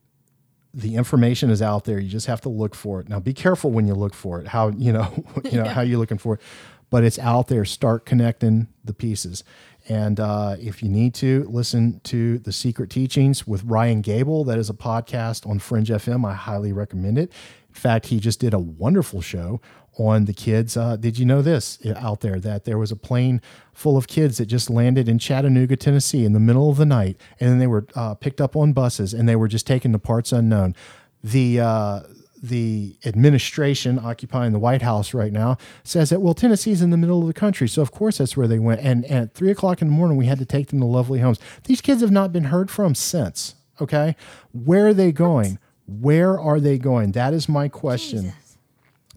[0.77, 1.99] the information is out there.
[1.99, 3.09] You just have to look for it.
[3.09, 4.47] Now, be careful when you look for it.
[4.47, 6.41] How you know, you know how you're looking for it,
[6.91, 7.65] but it's out there.
[7.65, 9.43] Start connecting the pieces.
[9.89, 14.59] And uh, if you need to listen to the Secret Teachings with Ryan Gable, that
[14.59, 16.27] is a podcast on Fringe FM.
[16.27, 17.31] I highly recommend it.
[17.69, 19.61] In fact, he just did a wonderful show
[19.97, 20.77] on the kids.
[20.77, 23.41] Uh, did you know this uh, out there that there was a plane
[23.73, 27.19] full of kids that just landed in Chattanooga, Tennessee in the middle of the night,
[27.39, 29.99] and then they were uh, picked up on buses and they were just taken to
[29.99, 30.75] parts unknown.
[31.23, 31.99] The uh,
[32.41, 37.21] the administration occupying the White House right now says that well Tennessee's in the middle
[37.21, 38.81] of the country, so of course that's where they went.
[38.81, 41.19] And, and at three o'clock in the morning, we had to take them to lovely
[41.19, 41.39] homes.
[41.63, 43.55] These kids have not been heard from since.
[43.81, 44.15] Okay,
[44.51, 45.59] where are they going?
[45.87, 47.13] Where are they going?
[47.13, 48.33] That is my question.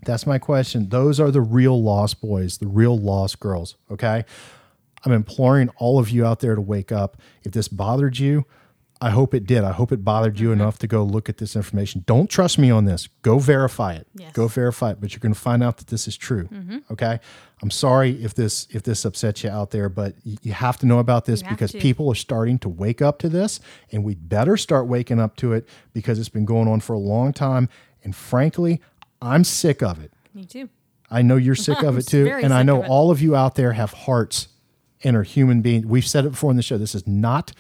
[0.05, 0.89] That's my question.
[0.89, 3.77] Those are the real lost boys, the real lost girls.
[3.91, 4.25] Okay.
[5.05, 7.17] I'm imploring all of you out there to wake up.
[7.43, 8.45] If this bothered you,
[9.03, 9.65] I hope it did.
[9.65, 10.61] I hope it bothered you mm-hmm.
[10.61, 12.05] enough to go look at this information.
[12.07, 13.09] Don't trust me on this.
[13.23, 14.07] Go verify it.
[14.15, 14.33] Yes.
[14.33, 15.01] Go verify it.
[15.01, 16.49] But you're going to find out that this is true.
[16.49, 16.79] Mm-hmm.
[16.91, 17.19] Okay.
[17.63, 20.99] I'm sorry if this if this upsets you out there, but you have to know
[20.99, 24.57] about this You because people are starting to wake up to this, and we better
[24.57, 27.71] start waking up to it because it's been going on for a long time.
[28.03, 28.81] And frankly,
[29.23, 30.13] I'm sick of it.
[30.35, 30.69] Me too.
[31.11, 32.29] I know you're sick of it too.
[32.29, 34.49] And I know of all of you out there have hearts
[35.03, 35.87] and are human beings.
[35.87, 36.79] We've said it before in the show.
[36.79, 37.53] This is not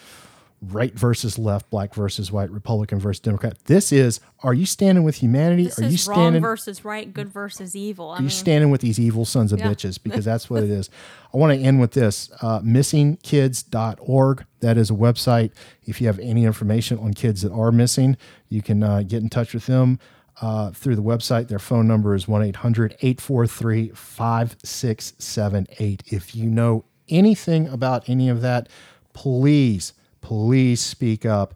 [0.62, 3.56] right versus left, black versus white, Republican versus Democrat.
[3.64, 5.64] This is are you standing with humanity?
[5.64, 8.10] This are you standing versus right, good versus evil.
[8.10, 9.68] I are you standing with these evil sons of Yeah.
[9.70, 9.98] bitches?
[10.10, 10.90] Because that's what it is.
[11.32, 14.44] I want to end with this uh, missingkids.org.
[14.60, 15.52] That is a website.
[15.86, 18.16] If you have any information on kids that are missing,
[18.48, 19.98] you can uh, get in touch with them
[20.40, 21.48] uh, through the website.
[21.48, 26.02] Their phone number is 1 800 843 5678.
[26.06, 28.68] If you know anything about any of that,
[29.12, 31.54] please, please speak up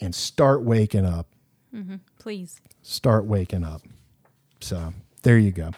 [0.00, 1.28] and start waking up.
[2.18, 2.60] please.
[2.82, 3.82] Start waking up.
[4.60, 4.92] So
[5.22, 5.70] there you go.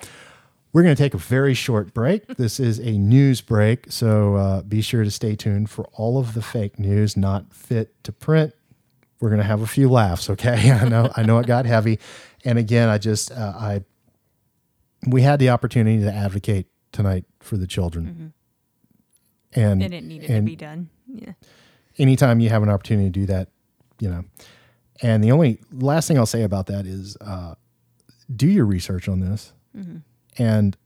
[0.72, 2.24] We're going to take a very short break.
[2.36, 6.34] This is a news break, so uh, be sure to stay tuned for all of
[6.34, 8.52] the fake news not fit to print.
[9.24, 10.70] We're going to have a few laughs, okay?
[10.82, 11.98] I know, I know it got heavy,
[12.44, 13.80] and again, I just, uh, I,
[15.06, 18.34] we had the opportunity to advocate tonight for the children,
[19.54, 20.90] and And it needed and to be done.
[21.08, 21.32] Yeah.
[21.96, 23.48] anytime you have an opportunity to do that,
[23.98, 24.24] you know.
[25.00, 27.54] And the only last thing I'll say about that is uh,
[28.36, 29.54] do your research on this
[30.36, 30.76] and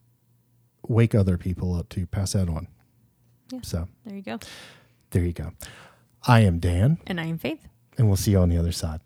[0.86, 2.68] wake other people up to pass that on.
[3.50, 3.60] Yeah.
[3.64, 4.38] So There you go.
[5.10, 5.50] there you go.
[6.28, 7.66] I am Dan, And I am Faith.
[7.98, 9.00] And we'll see you on the other side.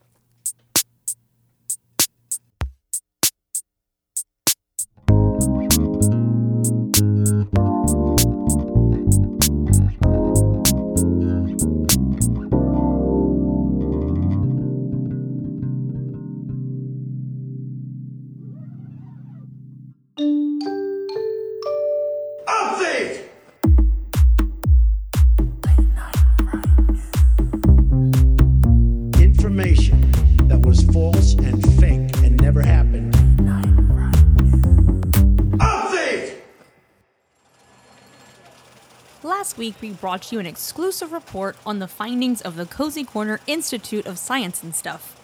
[39.63, 44.07] Week, we brought you an exclusive report on the findings of the Cozy Corner Institute
[44.07, 45.17] of Science and Stuff.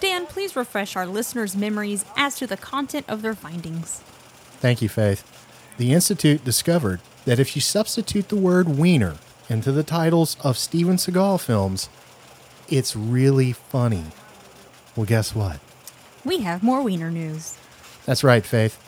[0.00, 4.00] Dan, please refresh our listeners' memories as to the content of their findings.
[4.62, 5.22] Thank you, Faith.
[5.76, 9.16] The Institute discovered that if you substitute the word wiener
[9.50, 11.90] into the titles of Steven Seagal films,
[12.70, 14.06] it's really funny.
[14.96, 15.60] Well, guess what?
[16.24, 17.58] We have more Wiener news.
[18.06, 18.78] That's right, Faith.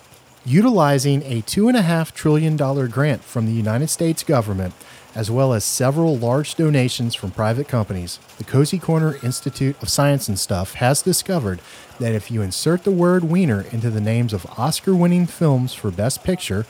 [0.46, 4.72] Utilizing a $2.5 trillion grant from the United States government,
[5.14, 10.28] as well as several large donations from private companies, the Cozy Corner Institute of Science
[10.28, 11.60] and Stuff has discovered
[12.00, 15.90] that if you insert the word wiener into the names of Oscar winning films for
[15.90, 16.66] Best Picture,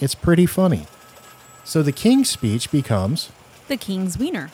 [0.00, 0.86] it's pretty funny.
[1.64, 3.30] So the King's speech becomes
[3.68, 4.50] The King's Wiener.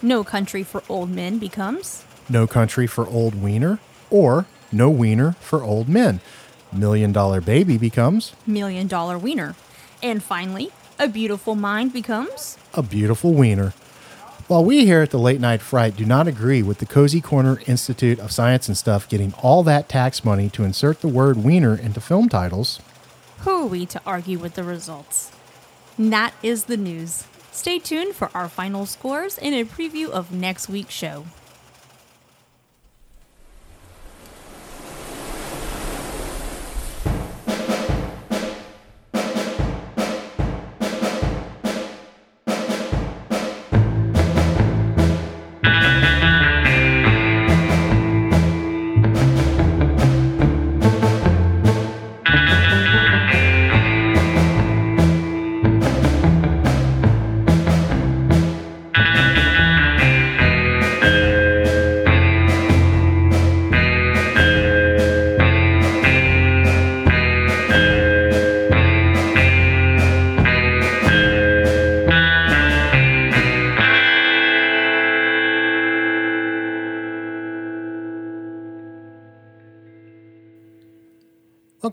[0.00, 3.78] No Country for Old Men becomes No Country for Old Wiener
[4.10, 6.20] or No Wiener for Old Men.
[6.72, 9.54] Million Dollar Baby becomes Million Dollar Wiener.
[10.02, 13.70] And finally, A Beautiful Mind becomes a beautiful wiener.
[14.46, 17.60] While we here at the Late Night Fright do not agree with the Cozy Corner
[17.66, 21.74] Institute of Science and Stuff getting all that tax money to insert the word wiener
[21.74, 22.80] into film titles,
[23.40, 25.32] Who are we to argue with the results?
[25.98, 27.26] And that is the news.
[27.50, 31.24] Stay tuned for our final scores and a preview of next week's show.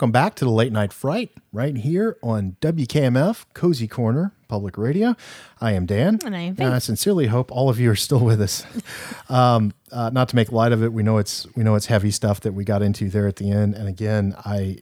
[0.02, 5.14] Welcome back to the Late Night Fright, right here on WKMF Cozy Corner Public Radio.
[5.60, 8.40] I am Dan, And I am I sincerely hope all of you are still with
[8.40, 8.66] us.
[9.28, 12.10] um, uh, not to make light of it, we know it's we know it's heavy
[12.10, 13.76] stuff that we got into there at the end.
[13.76, 14.78] And again, I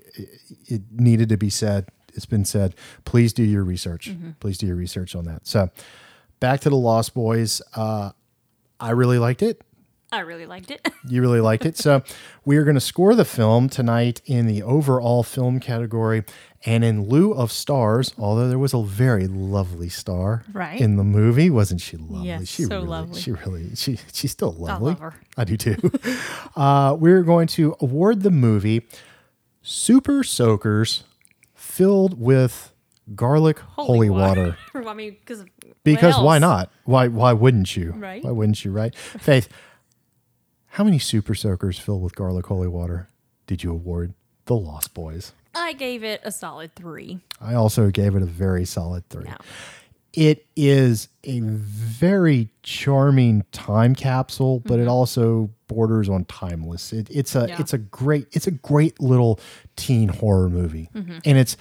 [0.64, 1.88] it needed to be said.
[2.14, 2.74] It's been said.
[3.04, 4.14] Please do your research.
[4.40, 5.46] Please do your research on that.
[5.46, 5.68] So,
[6.40, 7.60] back to the Lost Boys.
[7.76, 8.12] Uh,
[8.80, 9.60] I really liked it.
[10.12, 10.86] I really liked it.
[11.08, 11.76] You really liked it.
[11.78, 12.02] So
[12.44, 16.24] we are going to score the film tonight in the overall film category.
[16.66, 20.78] And in lieu of stars, although there was a very lovely star Right.
[20.80, 22.28] in the movie, wasn't she lovely?
[22.28, 23.20] Yes, she so really, lovely.
[23.20, 24.90] She really, she she's still lovely.
[24.90, 25.14] love her.
[25.38, 25.76] I do too.
[26.56, 28.86] uh, we're going to award the movie
[29.62, 31.04] Super Soakers
[31.54, 32.72] filled with
[33.14, 34.56] garlic holy, water.
[34.74, 35.44] I mean, because
[35.82, 36.70] Because why not?
[36.84, 37.92] Why why wouldn't you?
[37.96, 38.22] Right.
[38.22, 38.94] Why wouldn't you, right?
[38.94, 39.48] Faith,
[40.70, 43.08] how many super soakers filled with garlic holy water
[43.46, 44.14] did you award
[44.46, 45.32] The Lost Boys?
[45.54, 47.20] I gave it a solid three.
[47.40, 49.24] I also gave it a very solid three.
[49.26, 49.36] Yeah.
[50.12, 54.90] It is a very charming time capsule, but it mm-hmm.
[54.90, 56.92] also borders on timeless.
[56.92, 57.60] It, it's a Yeah.
[57.60, 59.38] it's a great it's a great little
[59.76, 61.18] teen horror movie, mm-hmm.
[61.24, 61.56] and it's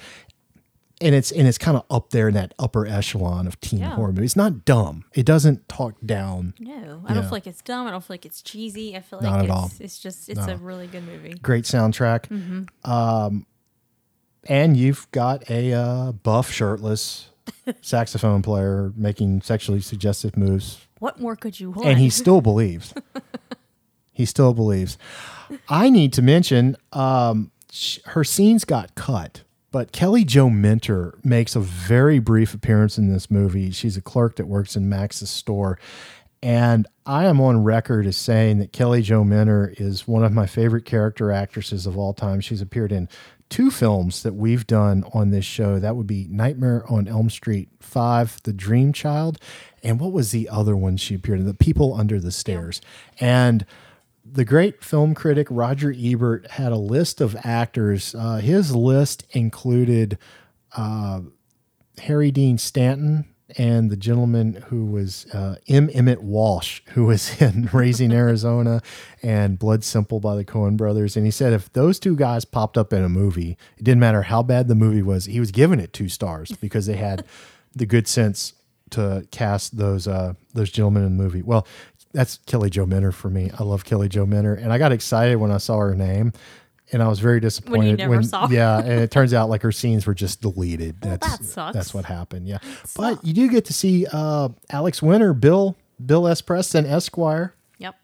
[1.00, 3.94] and it's and it's kind of up there in that upper echelon of teen Yeah.
[3.94, 4.30] horror movies.
[4.30, 5.04] It's not dumb.
[5.14, 6.54] It doesn't talk down.
[6.58, 7.22] No, I don't Yeah.
[7.22, 7.86] feel like it's dumb.
[7.86, 8.96] I don't feel like it's cheesy.
[8.96, 9.70] I feel like Not at it's, all.
[9.80, 11.34] it's just it's a really good movie.
[11.42, 12.30] Great soundtrack.
[12.88, 13.46] Um,
[14.44, 17.30] and you've got a uh, buff, shirtless
[17.82, 21.88] saxophone player making sexually suggestive moves What more could you want?
[21.88, 22.94] and he still believes.
[24.12, 24.96] he still believes.
[25.68, 31.54] I need to mention um, sh- her scenes got cut, but Kelly Jo Minter makes
[31.54, 33.70] a very brief appearance in this movie.
[33.70, 35.78] She's a clerk that works in Max's store.
[36.42, 40.46] And I am on record as saying that Kelly Jo Minter is one of my
[40.46, 42.40] favorite character actresses of all time.
[42.40, 43.08] She's appeared in
[43.50, 45.78] two films that we've done on this show.
[45.78, 49.38] That would be Nightmare on Elm Street 5, The Dream Child,
[49.82, 51.46] and what was the other one she appeared in?
[51.46, 52.80] The People Under the Stairs.
[53.18, 53.66] And
[54.32, 58.14] the great film critic Roger Ebert had a list of actors.
[58.14, 60.18] Uh, his list included
[60.76, 61.20] uh,
[61.98, 63.26] Harry Dean Stanton
[63.56, 65.90] and the gentleman who was uh, M.
[65.92, 68.80] Emmett Walsh, who was in Raising Arizona
[69.22, 71.16] and Blood Simple by the Coen brothers.
[71.16, 74.22] And he said if those two guys popped up in a movie, it didn't matter
[74.22, 77.24] how bad the movie was, he was giving it two stars because they had
[77.74, 78.54] the good sense
[78.90, 81.42] to cast those uh, those gentlemen in the movie.
[81.42, 81.66] Well,
[82.12, 83.50] that's Kelly Jo Minter for me.
[83.58, 86.32] I love Kelly Jo Minter, and I got excited when I saw her name,
[86.92, 88.48] and I was very disappointed when you never saw.
[88.48, 90.96] Yeah, and it turns out like her scenes were just deleted.
[91.02, 91.74] Well, that's that sucks.
[91.74, 92.48] that's what happened.
[92.48, 92.58] Yeah,
[92.96, 96.40] but you do get to see uh, Alex Winter, Bill Bill S.
[96.42, 97.54] Preston Esquire.
[97.78, 97.94] Yep.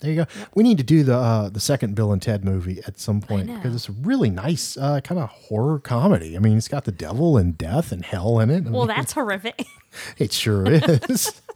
[0.00, 0.26] There you go.
[0.54, 3.46] We need to do the uh, the second Bill and Ted movie at some point
[3.48, 6.36] because it's a really nice uh, kind of horror comedy.
[6.36, 8.66] I mean, it's got the devil and death and hell in it.
[8.66, 9.64] I Well, mean, that's horrific.
[10.18, 11.40] it sure is.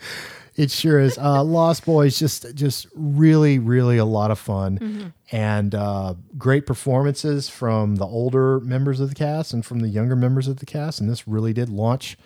[0.56, 1.18] it sure is.
[1.18, 7.48] Uh, Lost Boys just just really really a lot of fun and uh, great performances
[7.48, 11.00] from the older members of the cast and from the younger members of the cast.
[11.00, 12.16] And this really did launch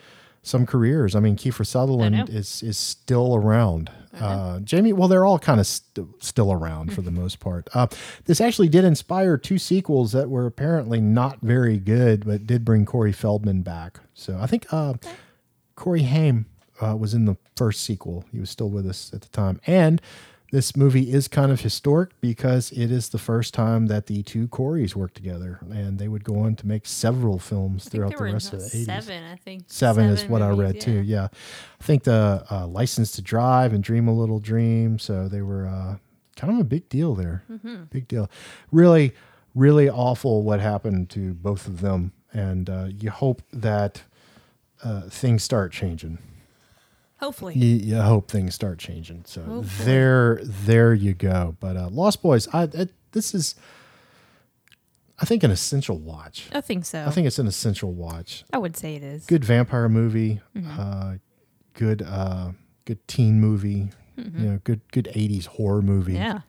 [0.43, 1.14] some careers.
[1.14, 3.91] I mean, Kiefer Sutherland is is still around.
[4.18, 7.68] Uh, Jami, well, they're all kind of st- still around for the most part.
[7.74, 7.87] Uh,
[8.24, 12.85] this actually did inspire two sequels that were apparently not very good, but did bring
[12.85, 14.01] Corey Feldman back.
[14.14, 14.95] So I think uh,
[15.76, 16.47] Corey Haim
[16.81, 18.24] uh, was in the first sequel.
[18.33, 19.61] He was still with us at the time.
[19.66, 20.01] And
[20.53, 24.49] this movie is kind of historic because it is the first time that the two
[24.49, 25.61] Coreys worked together.
[25.70, 28.85] And they would go on to make several films throughout the rest of the 80s.
[28.87, 29.24] seven.
[29.24, 31.03] I think Seven, is what I movies, read too.
[31.03, 31.28] Yeah,
[31.81, 34.99] I think the uh, License to Drive and Dream a Little Dream.
[34.99, 35.97] So they were uh,
[36.35, 37.45] kind of a big deal there.
[37.51, 37.85] Mm-hmm.
[37.85, 38.28] Big deal.
[38.72, 39.14] Really,
[39.55, 44.03] really awful what happened to both of them, and uh, you hope that
[44.83, 46.18] uh, things start changing.
[47.21, 47.55] Hopefully.
[47.55, 49.23] You, you hope things start changing.
[49.27, 49.87] So Hopefully.
[49.87, 51.57] there, there you go.
[51.61, 53.55] But uh, Lost Boys, I, I this is,
[55.18, 56.49] I think, an essential watch.
[56.53, 57.05] I think so.
[57.07, 59.27] I think it's an essential watch I would say it is.
[59.27, 60.81] good vampire movie, Mm-hmm.
[60.81, 61.14] uh,
[61.75, 62.53] good uh,
[62.87, 66.12] good teen movie, you know, good good eighties horror movie.
[66.14, 66.23] Mm-hmm.
[66.23, 66.41] Yeah.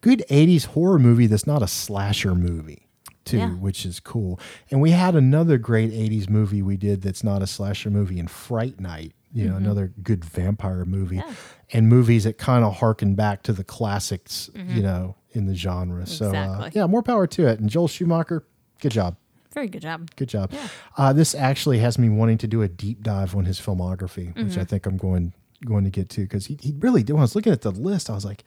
[0.00, 2.86] good eighties horror movie that's not a slasher movie.
[3.24, 3.50] Too, Yeah.
[3.50, 4.40] which is cool.
[4.70, 8.26] And we had another great 80s movie we did that's not a slasher movie in
[8.28, 11.18] Fright Night, you know, another good vampire movie.
[11.18, 11.28] Mm-hmm.
[11.28, 11.34] Yeah.
[11.72, 16.06] And movies that kind of harken back to the classics, you know, in the genre.
[16.06, 16.78] So, uh, Mm-hmm.
[16.78, 17.60] Yeah, more power to it.
[17.60, 18.44] And Joel Schumacher,
[18.80, 19.16] good job.
[19.52, 20.10] Very good job.
[20.16, 20.52] Good job.
[20.96, 24.46] Uh, this actually has me wanting to do a deep dive on his filmography, which
[24.46, 24.60] Mm-hmm.
[24.60, 25.32] I think I'm going
[25.64, 27.12] going to get to because he, he really did.
[27.12, 28.44] When I was looking at the list, I was like,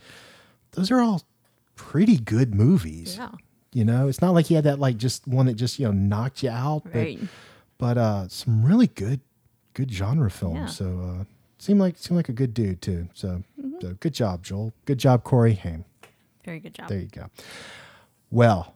[0.72, 1.22] those are all
[1.76, 3.18] pretty good movies.
[3.18, 3.30] Yeah.
[3.72, 5.92] You know, it's not like he had that like just one that just you know
[5.92, 7.20] knocked you out, Right.
[7.20, 7.28] but
[7.78, 9.20] but uh, some really good
[9.74, 10.56] good genre film.
[10.56, 10.66] Yeah.
[10.68, 11.24] So uh,
[11.58, 13.10] seemed like seemed like a good dude too.
[13.14, 13.44] So,
[13.82, 14.74] so good job, Joel.
[14.86, 15.86] Good job, Corey Haim.
[16.46, 16.90] Very good job.
[16.90, 17.30] There you go.
[18.32, 18.76] Well,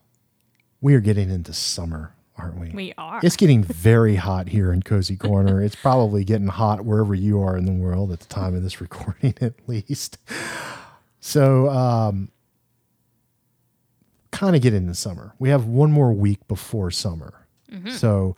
[0.82, 2.70] we are getting into summer aren't we?
[2.70, 3.20] We are.
[3.24, 5.62] It's getting very hot here in Cozy Corner.
[5.62, 8.80] it's probably getting hot wherever you are in the world at the time of this
[8.82, 10.18] recording, at least.
[11.20, 12.30] So, um,
[14.32, 15.34] kind of get into summer.
[15.40, 17.48] We have one more week before summer.
[17.72, 17.92] Mm-hmm.
[17.92, 18.36] So,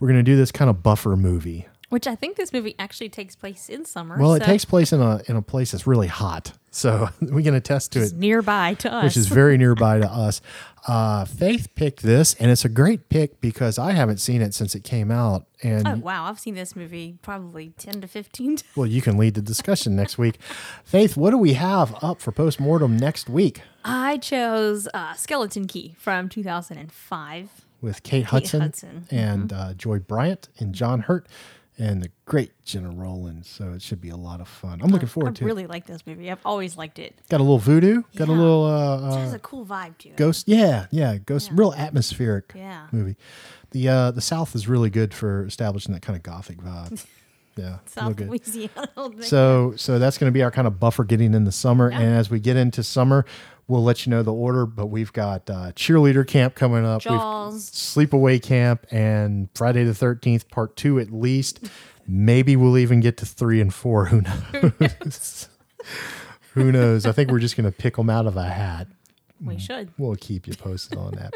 [0.00, 1.66] we're going to do this kind of buffer movie.
[1.88, 4.18] Which I think this movie actually takes place in summer.
[4.18, 6.52] Well, it so takes place in a in a place that's really hot.
[6.72, 9.04] So, we can attest to it's it nearby to us.
[9.04, 10.42] which is very nearby to us.
[10.86, 14.74] Uh, Faith picked this, and it's a great pick because I haven't seen it since
[14.74, 15.46] it came out.
[15.62, 18.56] And Oh wow, I've seen this movie probably ten to fifteen.
[18.56, 18.64] times.
[18.76, 20.38] well, you can lead the discussion next week.
[20.84, 25.94] Faith, what do we have up for postmortem next week I chose uh, Skeleton Key
[25.98, 27.48] from 2005.
[27.80, 31.26] with Kate Hudson, Hudson, and uh, Joy Bryant and John Hurt
[31.78, 33.46] and the great Gena Rowland?
[33.46, 34.80] So it should be a lot of fun.
[34.82, 35.66] I'm looking I forward to really it.
[35.66, 36.30] Really like this movie.
[36.30, 37.14] I've always liked it.
[37.28, 38.02] Got a little voodoo.
[38.16, 40.16] Got a little uh, It has uh, a cool vibe to it.
[40.16, 40.48] ghost.
[40.48, 41.48] Yeah, yeah, ghost.
[41.50, 41.56] Yeah.
[41.58, 42.86] Real atmospheric Yeah.
[42.92, 43.16] movie.
[43.72, 47.04] The uh, the South is really good for establishing that kind of gothic vibe.
[47.58, 48.20] Yeah, South.
[48.20, 48.86] Louisiana.
[49.22, 51.90] So so that's going to be our kind of buffer getting in the summer.
[51.90, 52.00] Yeah.
[52.00, 53.24] And as we get into summer,
[53.68, 54.66] we'll let you know the order.
[54.66, 57.02] But we've got uh, cheerleader camp coming up.
[57.02, 57.70] Jaws.
[57.70, 61.68] sleepaway camp and Friday the Thirteenth Part Two at least.
[62.06, 64.06] Maybe we'll even get to three and four.
[64.06, 65.48] Who knows?
[66.54, 67.04] Who knows?
[67.04, 68.86] I think we're just going to pick them out of a hat.
[69.44, 69.90] we should.
[69.98, 71.34] We'll keep you posted on that.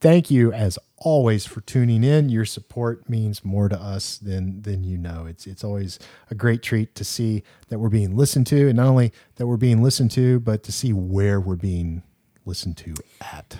[0.00, 2.28] Thank you as always for tuning in.
[2.28, 5.26] Your support means more to us than than you know.
[5.26, 5.98] It's it's always
[6.30, 9.56] a great treat to see that we're being listened to, and not only that we're
[9.56, 12.02] being listened to, but to see where we're being
[12.44, 13.58] listened to at.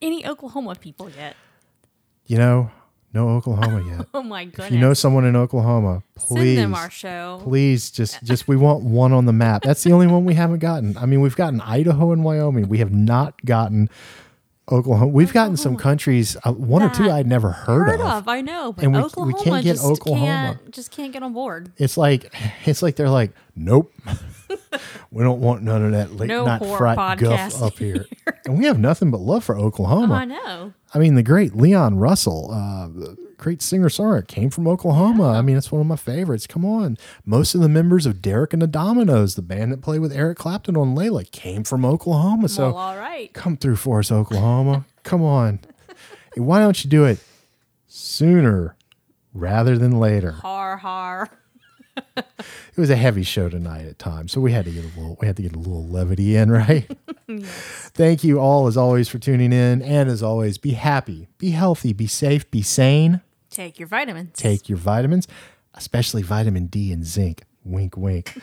[0.00, 1.36] Any Oklahoma people yet?
[2.26, 2.70] You know,
[3.12, 4.06] no Oklahoma yet.
[4.14, 4.66] Oh my goodness.
[4.66, 7.40] If you know someone in Oklahoma, please Send them our show.
[7.42, 9.62] please just just we want one on the map.
[9.62, 10.96] That's the only one we haven't gotten.
[10.96, 12.68] I mean, we've gotten Idaho and Wyoming.
[12.68, 13.88] We have not gotten
[14.70, 15.10] Oklahoma.
[15.12, 18.06] We've gotten some countries, uh, one or two I'd never heard, Heard of.
[18.06, 20.58] of, I know, but And we- we can't get just Oklahoma.
[20.60, 21.72] Can't, just can't get on board.
[21.78, 22.32] It's like
[22.66, 23.92] it's like they're like, nope,
[25.10, 28.06] we don't want none of that late No night fright guff up here.
[28.46, 30.14] and we have nothing but love for Oklahoma.
[30.14, 30.72] I know.
[30.94, 35.32] I mean, the great Leon Russell, uh, the great singer songwriter, came from Oklahoma.
[35.32, 36.46] I mean, it's one of my favorites.
[36.46, 36.96] Come on.
[37.24, 40.38] Most of the members of Derek and the Dominos, the band that played with Eric
[40.38, 42.48] Clapton on Layla, came from Oklahoma.
[42.48, 43.32] So well, all right.
[43.34, 44.84] come through for us, Oklahoma.
[45.02, 45.60] come on.
[46.34, 47.18] Hey, why don't you do it
[47.86, 48.76] sooner
[49.32, 50.32] rather than later?
[50.32, 51.30] Har har.
[52.78, 55.18] It was a heavy show tonight at times, so we had to get a little
[55.20, 56.88] we had to get a little levity in, right?
[57.28, 61.92] Thank you all as always for tuning in, and as always, be happy, be healthy,
[61.92, 63.20] be safe, be sane.
[63.50, 64.30] Take your vitamins.
[64.34, 65.26] Take your vitamins,
[65.74, 67.42] especially vitamin D and zinc.
[67.64, 68.40] Wink, wink.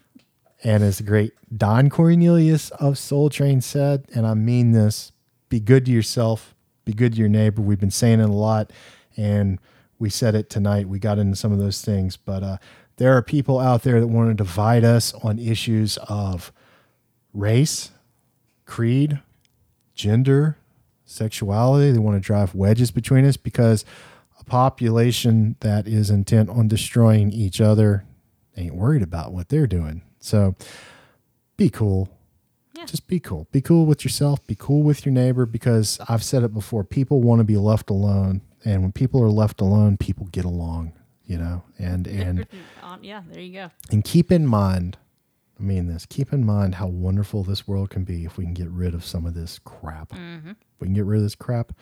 [0.62, 5.10] and as the great Don Cornelius of Soul Train said, and I mean this:
[5.48, 7.60] be good to yourself, be good to your neighbor.
[7.60, 8.70] We've been saying it a lot,
[9.16, 9.58] and
[9.98, 10.88] we said it tonight.
[10.88, 12.58] We got into some of those things, but uh,
[12.96, 16.52] there are people out there that want to divide us on issues of
[17.32, 17.90] race,
[18.66, 19.20] creed,
[19.94, 20.56] gender,
[21.04, 21.90] sexuality.
[21.92, 23.84] They want to drive wedges between us because
[24.40, 28.04] a population that is intent on destroying each other
[28.56, 30.02] ain't worried about what they're doing.
[30.20, 30.54] So
[31.56, 32.08] be cool.
[32.74, 32.86] Yeah.
[32.86, 33.46] Just be cool.
[33.52, 34.44] Be cool with yourself.
[34.46, 36.84] Be cool with your neighbor because I've said it before.
[36.84, 38.40] People want to be left alone.
[38.64, 40.92] And when people are left alone, people get along,
[41.24, 42.46] you know, and, and,
[43.02, 43.70] Yeah, there you go.
[43.90, 44.98] and keep in mind,
[45.58, 48.54] I mean this, keep in mind how wonderful this world can be if we can
[48.54, 50.10] get rid of some of this crap.
[50.10, 50.50] Mm-hmm.
[50.50, 51.72] If we can get rid of this crap,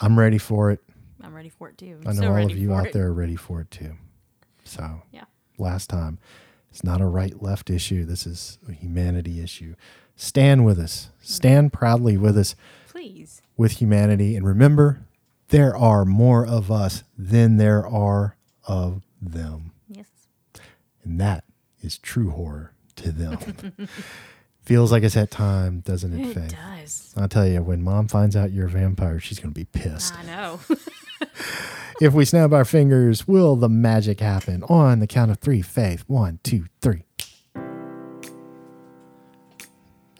[0.00, 0.80] I'm ready for it.
[1.22, 1.98] I'm ready for it too.
[2.04, 2.92] I I'm know so all of you out it.
[2.92, 3.94] there are ready for it too.
[4.64, 5.24] So, Yeah.
[5.58, 6.18] last time,
[6.70, 8.04] it's not a right left issue.
[8.04, 9.74] This is a humanity issue.
[10.16, 12.54] Stand with us, stand proudly with us
[12.88, 13.40] Please.
[13.56, 14.36] with humanity.
[14.36, 15.00] And remember,
[15.48, 18.36] there are more of us than there are
[18.66, 19.72] of them.
[21.04, 21.44] And that
[21.82, 23.38] is true horror to them.
[24.62, 26.48] Feels like it's that time, doesn't it, It Faye?
[26.80, 27.12] does.
[27.18, 30.14] I'll tell you, when mom finds out you're a vampire, she's going to be pissed.
[30.18, 30.60] I know.
[32.00, 34.64] If we snap our fingers, will the magic happen?
[34.64, 36.02] On the count of three, Faith.
[36.08, 37.04] One, two, three.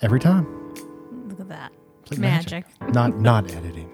[0.01, 0.47] Every time.
[1.29, 1.73] Look at that.
[2.03, 2.65] It's like Magic.
[2.93, 3.91] Not not editing.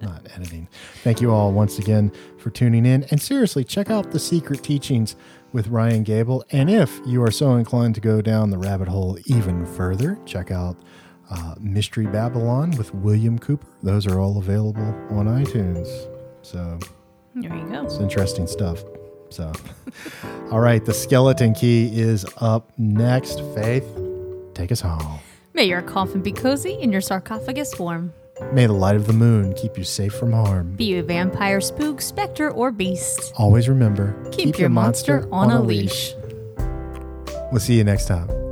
[0.00, 0.68] Not editing.
[1.02, 3.02] Thank you all once again for tuning in.
[3.10, 5.16] And seriously, check out the secret teachings
[5.54, 6.44] with Ryan Gable.
[6.50, 10.50] And if you are so inclined to go down the rabbit hole even further, check
[10.50, 10.76] out
[11.30, 13.66] uh, Mystery Babylon with William Cooper.
[13.82, 15.88] Those are all available on iTunes.
[16.42, 16.78] So
[17.36, 17.84] There you go.
[17.84, 18.82] it's interesting stuff.
[19.30, 19.52] So,
[20.50, 23.40] all right, the skeleton key is up next.
[23.54, 23.86] Faith,
[24.54, 25.20] take us home.
[25.54, 28.12] May your coffin be cozy and your sarcophagus warm.
[28.52, 30.72] May the light of the moon keep you safe from harm.
[30.76, 33.32] Be you a vampire, spook, specter, or beast.
[33.36, 36.14] Always remember Keep, your, monster, on a leash.
[37.50, 38.43] We'll see you next time.